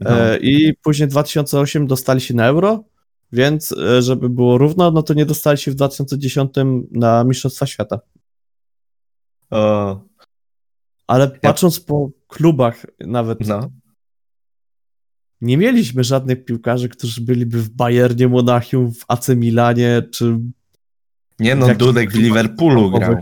[0.00, 0.10] No.
[0.10, 2.84] e, i później 2008 dostali się na Euro,
[3.32, 6.50] więc e, żeby było równo, no to nie dostali się w 2010
[6.90, 8.00] na Mistrzostwa Świata.
[9.50, 10.00] O,
[11.06, 13.70] Ale patrząc po klubach nawet, no.
[15.40, 20.38] nie mieliśmy żadnych piłkarzy, którzy byliby w Bayernie, Monachium, w AC Milanie, czy
[21.38, 23.16] Nie no, Dudek w Liverpoolu grał.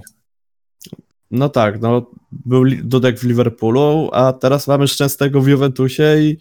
[1.33, 6.39] No tak, no był Dudek w Liverpoolu, a teraz mamy Szczęsnego w Juventusie i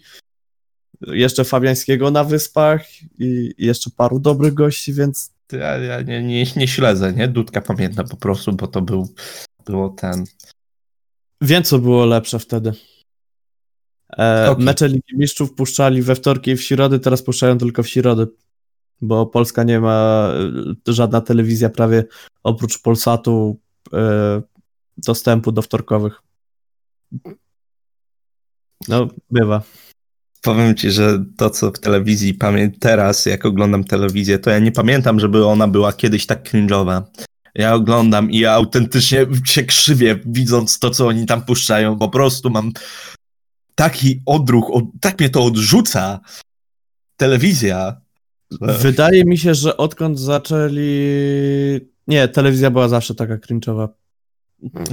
[1.06, 2.82] jeszcze Fabiańskiego na Wyspach
[3.18, 7.28] i jeszcze paru dobrych gości, więc Ja, ja nie, nie, nie śledzę, nie?
[7.28, 9.08] Dudka pamiętam po prostu, bo to był,
[9.66, 10.24] było ten...
[11.40, 12.72] wiem co było lepsze wtedy.
[14.18, 14.64] E, Okej.
[14.64, 18.26] Mecze Ligi Mistrzów puszczali we wtorki i w środy, teraz puszczają tylko w środy,
[19.00, 20.28] bo Polska nie ma,
[20.88, 22.04] e, żadna telewizja prawie
[22.42, 23.58] oprócz Polsatu
[23.92, 24.42] e,
[24.96, 26.22] dostępu do wtorkowych.
[28.88, 29.62] No, bywa.
[30.42, 34.72] Powiem ci, że to, co w telewizji pamiętam teraz, jak oglądam telewizję, to ja nie
[34.72, 37.02] pamiętam, żeby ona była kiedyś tak cringe'owa.
[37.54, 41.98] Ja oglądam i ja autentycznie się krzywię, widząc to, co oni tam puszczają.
[41.98, 42.72] Po prostu mam
[43.74, 46.20] taki odruch, od, tak mnie to odrzuca.
[47.16, 48.00] Telewizja.
[48.60, 50.90] że- Wydaje mi się, że odkąd zaczęli...
[52.06, 53.88] Nie, telewizja była zawsze taka cringe'owa.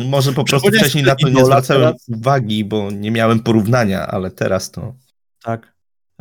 [0.05, 2.09] Może po prostu wcześniej na to nie zwracałem teraz.
[2.09, 4.95] uwagi, bo nie miałem porównania, ale teraz to.
[5.43, 5.73] Tak.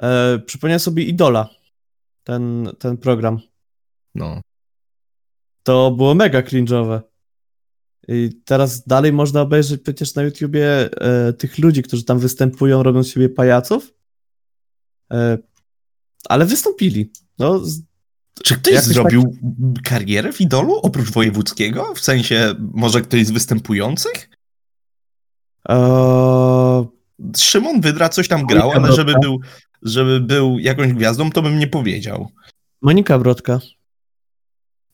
[0.03, 1.49] E, przypomniałem sobie Idola,
[2.25, 3.41] ten, ten program.
[4.15, 4.41] No.
[5.63, 7.01] To było mega cringe'owe.
[8.09, 13.03] I teraz dalej można obejrzeć przecież na YouTubie e, tych ludzi, którzy tam występują, robią
[13.03, 13.95] z siebie pajaców.
[15.13, 15.39] E,
[16.29, 17.13] ale wystąpili.
[17.39, 17.83] No, z-
[18.45, 19.37] Czy ktoś tak- zrobił
[19.85, 21.95] karierę w idolu oprócz wojewódzkiego?
[21.95, 24.29] W sensie, może ktoś z występujących?
[25.69, 26.87] e,
[27.37, 29.41] Szymon Wydra coś tam Monika grał, ale żeby był,
[29.83, 32.29] żeby był jakąś gwiazdą, to bym nie powiedział.
[32.83, 33.61] Monika Brodka.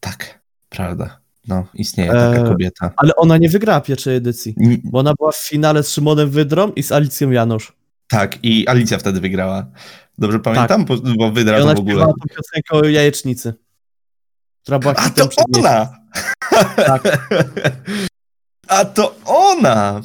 [0.01, 1.21] Tak, prawda.
[1.49, 2.93] No, istnieje taka E, kobieta.
[2.97, 6.83] Ale ona nie wygrała pierwszej edycji, bo ona była w finale z Szymonem Wydrą i
[6.83, 7.73] z Alicją Janusz.
[8.09, 9.67] Tak, i Alicja wtedy wygrała.
[10.19, 10.85] Dobrze pamiętam?
[10.85, 11.61] Bo, bo Wydra Tak.
[11.61, 11.95] I ona w ogóle...
[11.95, 13.55] śpiewała tą piosenkę o jajecznicy,
[14.63, 15.99] która była A to ona!
[16.77, 17.03] Tak.
[18.69, 20.03] A to ona!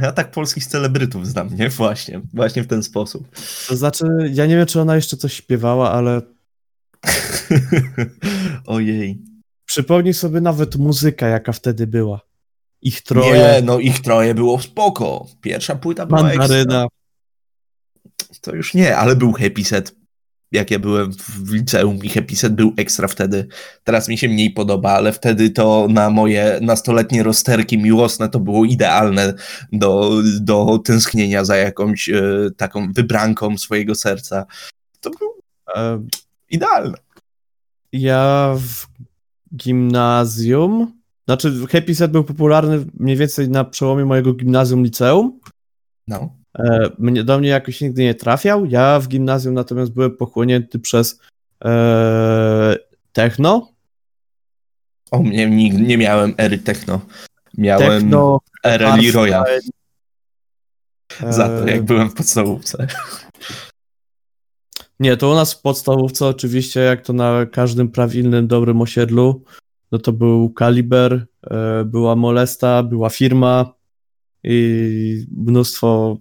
[0.00, 1.68] Ja tak polskich celebrytów znam, nie?
[1.68, 3.28] Właśnie, właśnie w ten sposób.
[3.68, 6.22] To znaczy, ja nie wiem, czy ona jeszcze coś śpiewała, ale
[8.66, 9.22] Ojej.
[9.64, 12.20] przypomnij sobie nawet muzyka, jaka wtedy była.
[12.82, 15.26] Ich troje, Nie, no ich troje było spoko.
[15.40, 16.84] Pierwsza płyta była mandaryna.
[16.84, 16.86] ekstra.
[18.40, 19.94] To już nie, ale był Happy Set.
[20.52, 23.48] Jak ja byłem w liceum i Happy Set był ekstra wtedy.
[23.84, 28.64] Teraz mi się mniej podoba, ale wtedy to na moje nastoletnie rozterki miłosne to było
[28.64, 29.34] idealne
[29.72, 30.10] do,
[30.40, 32.22] do tęsknienia za jakąś e,
[32.56, 34.46] taką wybranką swojego serca.
[35.00, 35.32] To było
[35.76, 36.02] E,
[36.50, 36.98] idealne.
[37.92, 38.86] Ja w
[39.56, 45.40] gimnazjum, znaczy Happy Set był popularny mniej więcej na przełomie mojego gimnazjum liceum.
[46.08, 46.36] No.
[46.58, 48.64] E, mnie, do mnie jakoś nigdy nie trafiał.
[48.64, 51.20] Ja w gimnazjum natomiast byłem pochłonięty przez
[51.64, 52.76] e,
[53.12, 53.72] techno.
[55.10, 57.00] O nigdy nie miałem ery techno.
[57.58, 59.44] Miałem Techno, erę Leroya
[61.20, 62.86] e, za to, jak byłem w podstawówce.
[65.00, 69.44] Nie, to u nas w podstawówce oczywiście, jak to na każdym prawilnym, dobrym osiedlu,
[69.92, 73.74] no to był Kaliber, e, była Molesta, była firma
[74.44, 76.16] i mnóstwo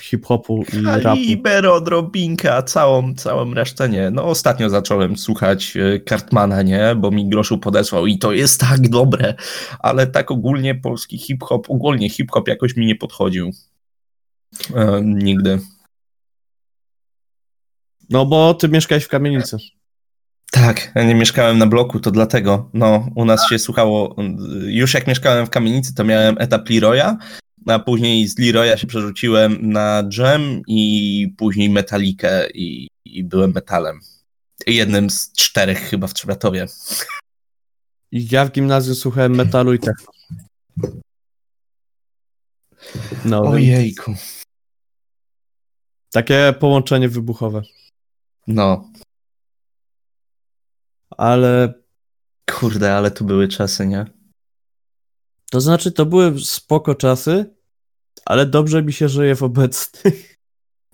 [0.00, 1.02] hip-hopu i rapu.
[1.02, 4.10] Kaliber, odrobinka, całą, całą resztę nie.
[4.10, 6.94] No ostatnio zacząłem słuchać e, Cartmana, nie?
[6.96, 9.34] Bo mi groszu podesłał i to jest tak dobre,
[9.78, 13.50] ale tak ogólnie polski hip-hop, ogólnie hip-hop jakoś mi nie podchodził.
[14.74, 15.58] E, nigdy.
[18.10, 19.56] No bo ty mieszkałeś w kamienicy.
[20.52, 22.70] Tak, ja nie mieszkałem na bloku, to dlatego.
[22.74, 24.16] No, u nas się słuchało.
[24.66, 27.16] Już jak mieszkałem w kamienicy, to miałem etap Leroya,
[27.66, 34.00] a później z Leroya się przerzuciłem na Jam i później Metalikę i, i byłem metalem.
[34.66, 36.66] Jednym z czterech chyba w Trzebatowie.
[38.12, 40.12] I ja w gimnazjum słuchałem metalu i techno.
[43.24, 44.14] No, Ojejku.
[46.12, 47.62] takie połączenie wybuchowe.
[48.46, 48.90] No,
[51.16, 51.74] Ale
[52.50, 54.16] kurde, ale tu były czasy, nie?
[55.50, 57.54] to znaczy, to były spoko czasy,
[58.24, 60.36] ale dobrze mi się żyje w obecnych.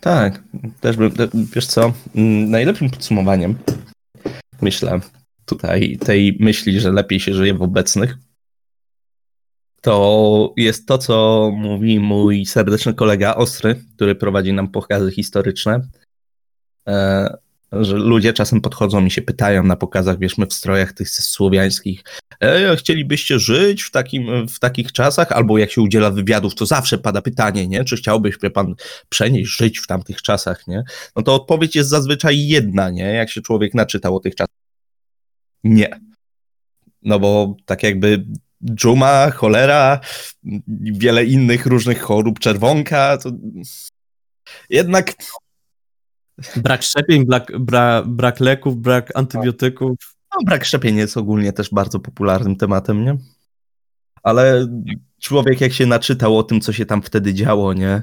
[0.00, 0.42] Tak,
[0.80, 1.12] też bym,
[1.54, 3.58] wiesz co, mm, najlepszym podsumowaniem,
[4.62, 5.00] myślę,
[5.46, 8.18] tutaj tej myśli, że lepiej się żyje w obecnych,
[9.80, 15.88] to jest to, co mówi mój serdeczny kolega Ostry, który prowadzi nam pokazy historyczne,
[16.88, 17.36] e,
[17.72, 22.04] że ludzie czasem podchodzą i się pytają na pokazach, wiesz, my w strojach tych słowiańskich,
[22.40, 25.32] e, chcielibyście żyć w, takim, w takich czasach?
[25.32, 27.84] Albo jak się udziela wywiadów, to zawsze pada pytanie, nie?
[27.84, 28.74] Czy chciałbyś, pan,
[29.08, 30.84] przenieść, żyć w tamtych czasach, nie?
[31.16, 33.04] No to odpowiedź jest zazwyczaj jedna, nie?
[33.04, 34.56] Jak się człowiek naczytał o tych czasach.
[35.64, 36.00] Nie.
[37.02, 38.24] No bo tak jakby
[38.64, 40.00] dżuma, cholera,
[40.76, 43.30] wiele innych różnych chorób, czerwonka, to
[44.70, 45.14] jednak
[46.56, 49.96] Brak szczepień, brak, bra, brak leków, brak antybiotyków.
[50.34, 53.16] no, brak szczepień jest ogólnie też bardzo popularnym tematem, nie?
[54.22, 54.66] Ale
[55.20, 58.02] człowiek jak się naczytał o tym, co się tam wtedy działo, nie?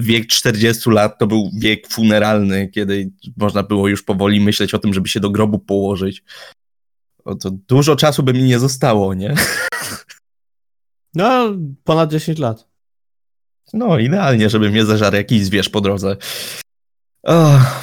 [0.00, 4.94] Wiek 40 lat to był wiek funeralny, kiedy można było już powoli myśleć o tym,
[4.94, 6.24] żeby się do grobu położyć.
[7.24, 9.34] O, to dużo czasu by mi nie zostało, nie?
[11.14, 11.54] No,
[11.84, 12.68] ponad 10 lat.
[13.72, 16.16] No, idealnie, żeby mnie zażarł jakiś zwierz po drodze.
[17.26, 17.82] Oh.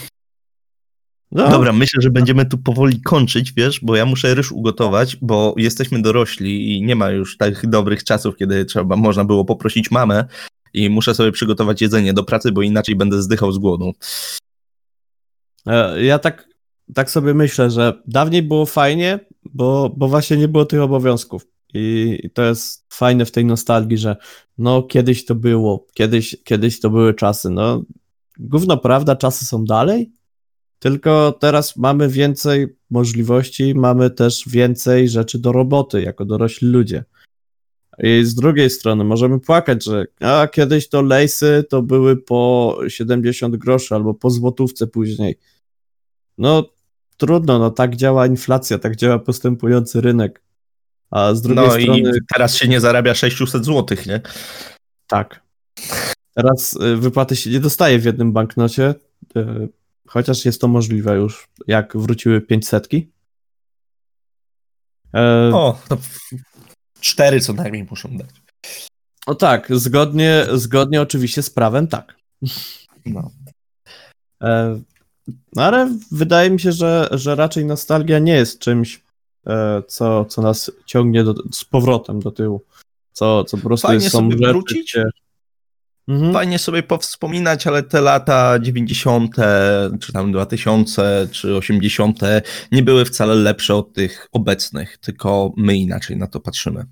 [1.32, 1.50] No.
[1.50, 6.02] Dobra, myślę, że będziemy tu powoli kończyć, wiesz, bo ja muszę ryż ugotować, bo jesteśmy
[6.02, 10.26] dorośli i nie ma już tak dobrych czasów, kiedy trzeba, można było poprosić mamę
[10.74, 13.92] i muszę sobie przygotować jedzenie do pracy, bo inaczej będę zdychał z głodu.
[15.68, 16.48] E, ja tak,
[16.94, 19.20] tak sobie myślę, że dawniej było fajnie,
[19.54, 21.48] bo, bo właśnie nie było tych obowiązków.
[21.74, 24.16] I to jest fajne w tej nostalgii, że
[24.58, 27.50] no kiedyś to było, kiedyś, kiedyś to były czasy.
[27.50, 27.84] No,
[28.40, 30.12] gówno prawda, czasy są dalej,
[30.80, 37.04] tylko teraz mamy więcej możliwości, mamy też więcej rzeczy do roboty jako dorośli ludzie.
[38.00, 43.56] I z drugiej strony możemy płakać, że a kiedyś to lejsy to były po 70
[43.56, 45.40] groszy albo po złotówce później.
[46.38, 46.70] No
[47.18, 50.44] trudno, no tak działa inflacja, tak działa postępujący rynek.
[51.12, 52.18] A z drugiej no strony.
[52.18, 54.22] I teraz się nie zarabia 600 zł, nie?
[55.08, 55.44] Tak.
[56.34, 58.96] Teraz y, wypłaty się nie dostaje w jednym banknocie,
[59.38, 59.70] y,
[60.08, 62.90] chociaż jest to możliwe już, jak wróciły 500.
[65.14, 65.52] E...
[65.54, 65.98] O, to
[67.00, 68.30] cztery co najmniej muszą dać.
[69.26, 72.16] O tak, zgodnie, zgodnie oczywiście z prawem, tak.
[73.06, 73.32] No.
[74.42, 74.82] E...
[75.56, 79.02] No ale wydaje mi się, że, że raczej nostalgia nie jest czymś,
[79.48, 82.62] e, co, co nas ciągnie do, z powrotem do tyłu.
[83.12, 84.98] Co, co po prostu Fajnie są sobie rzeczy, wrócić,
[86.08, 86.34] Mhm.
[86.34, 89.36] Fajnie sobie powspominać, ale te lata 90.,
[90.00, 92.20] czy tam 2000, czy 80.
[92.72, 96.86] nie były wcale lepsze od tych obecnych, tylko my inaczej na to patrzymy.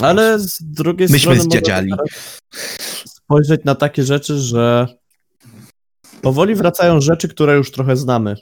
[0.00, 1.40] Ale z drugiej Myśmy strony.
[1.40, 1.92] zdziadziali.
[3.06, 4.86] Spojrzeć na takie rzeczy, że
[6.22, 8.34] powoli wracają rzeczy, które już trochę znamy.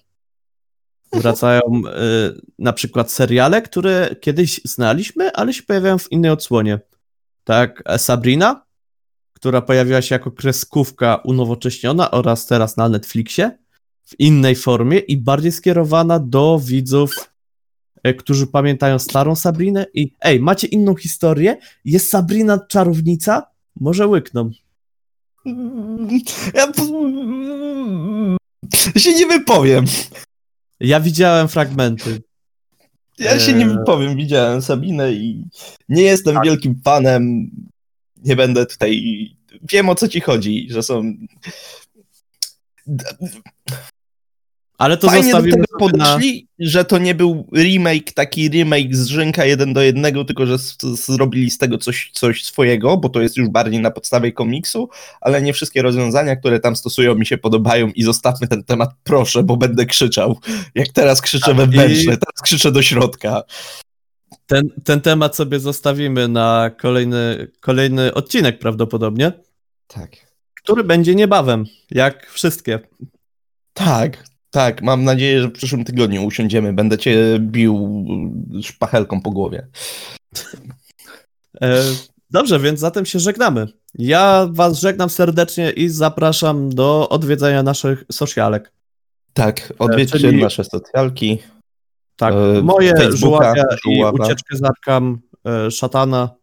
[1.12, 6.80] Wracają y, na przykład seriale, które kiedyś znaliśmy, ale się pojawiają w innej odsłonie.
[7.44, 8.67] Tak, Sabrina
[9.38, 13.58] która pojawiła się jako kreskówka unowocześniona oraz teraz na Netflixie
[14.04, 17.30] w innej formie i bardziej skierowana do widzów,
[18.02, 21.56] e, którzy pamiętają starą Sabrinę i ej, macie inną historię?
[21.84, 23.46] Jest Sabrina czarownica?
[23.80, 24.50] Może łykną.
[28.94, 29.84] Ja się nie wypowiem.
[30.80, 32.20] Ja widziałem fragmenty.
[33.18, 35.44] Ja się nie e, wypowiem, widziałem Sabinę i
[35.88, 36.44] nie jestem tak.
[36.44, 37.50] wielkim fanem
[38.24, 39.02] nie będę tutaj.
[39.72, 41.14] Wiem o co ci chodzi, że są.
[44.78, 46.66] Ale to Fajnie do tego podeszli, na...
[46.66, 50.56] że to nie był remake, taki remake z Rzynka jeden do jednego, tylko że
[51.06, 54.88] zrobili z tego coś, coś swojego, bo to jest już bardziej na podstawie komiksu,
[55.20, 59.42] ale nie wszystkie rozwiązania, które tam stosują mi się podobają i zostawmy ten temat proszę,
[59.42, 60.38] bo będę krzyczał.
[60.74, 62.18] Jak teraz krzyczę wewnętrznie, i...
[62.18, 63.42] teraz krzyczę do środka.
[64.46, 69.32] Ten, ten temat sobie zostawimy na kolejny, kolejny odcinek prawdopodobnie.
[69.86, 70.10] Tak.
[70.54, 72.80] Który będzie niebawem, jak wszystkie.
[73.72, 74.82] Tak, tak.
[74.82, 76.72] Mam nadzieję, że w przyszłym tygodniu usiądziemy.
[76.72, 78.04] Będę cię bił
[78.62, 79.66] szpachelką po głowie.
[81.62, 81.82] E,
[82.30, 83.66] dobrze, więc zatem się żegnamy.
[83.94, 88.72] Ja was żegnam serdecznie i zapraszam do odwiedzania naszych socialek.
[89.32, 90.42] Tak, odwiedźcie Czyli...
[90.42, 91.38] nasze socjalki.
[92.18, 96.38] Tak, e, moje żuławia i ucieczkę z Arkam e, szatana.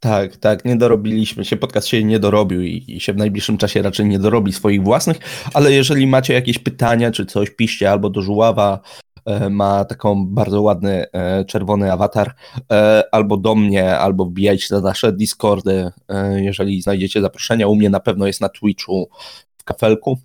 [0.00, 3.82] Tak, tak, nie dorobiliśmy się, podcast się nie dorobił i, i, się w najbliższym czasie
[3.82, 5.18] raczej nie dorobi swoich własnych,
[5.54, 8.80] ale jeżeli macie jakieś pytania czy coś, piszcie albo do Żuława,
[9.24, 12.34] e, ma taką bardzo ładny e, czerwony awatar,
[12.72, 15.90] e, albo do mnie, albo wbijajcie na nasze Discordy,
[16.36, 19.08] jeżeli znajdziecie zaproszenia, u mnie na pewno jest na Twitchu
[19.58, 20.18] w kafelku,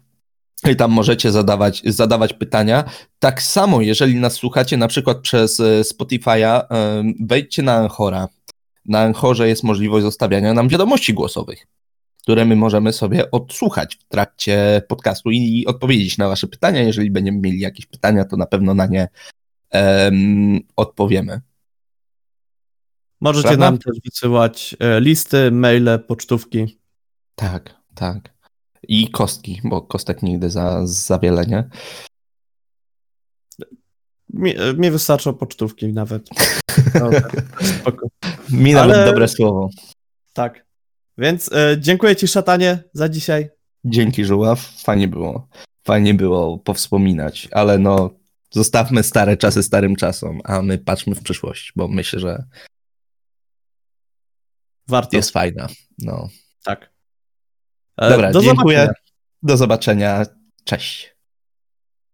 [0.69, 2.83] i tam możecie zadawać, zadawać pytania.
[3.19, 8.27] Tak samo, jeżeli nas słuchacie na przykład przez e, Spotify'a, e, wejdźcie na Anchora.
[8.85, 11.67] Na Anchorze jest możliwość zostawiania nam wiadomości głosowych,
[12.21, 16.81] które my możemy sobie odsłuchać w trakcie podcastu i odpowiedzieć na wasze pytania.
[16.81, 19.07] Jeżeli będziemy mieli jakieś pytania, to na pewno na nie
[19.73, 21.41] um, odpowiemy.
[23.21, 23.65] Możecie Prawda?
[23.65, 26.79] nam też wysyłać e, listy, maile, pocztówki.
[27.35, 28.40] Tak, tak.
[28.87, 31.69] I kostki, bo kostek nigdy za, za wiele, nie?
[34.29, 36.29] Mi, mi wystarczą pocztówki nawet.
[37.79, 38.07] spoko.
[38.49, 39.05] Mi nawet Ale...
[39.05, 39.69] dobre słowo.
[40.33, 40.65] Tak.
[41.17, 43.49] Więc e, dziękuję Ci, szatanie, za dzisiaj.
[43.85, 44.59] Dzięki, Żuław.
[44.83, 45.47] Fajnie było.
[45.83, 48.09] Fajnie było powspominać, ale no,
[48.51, 52.43] zostawmy stare czasy starym czasom, a my patrzmy w przyszłość, bo myślę, że
[54.87, 55.17] Warto.
[55.17, 55.67] jest fajna.
[55.99, 56.29] No.
[56.63, 56.90] Tak.
[58.09, 58.77] Dobra, do dziękuję.
[58.77, 59.01] zobaczenia.
[59.43, 60.25] Do zobaczenia.
[60.63, 61.15] Cześć.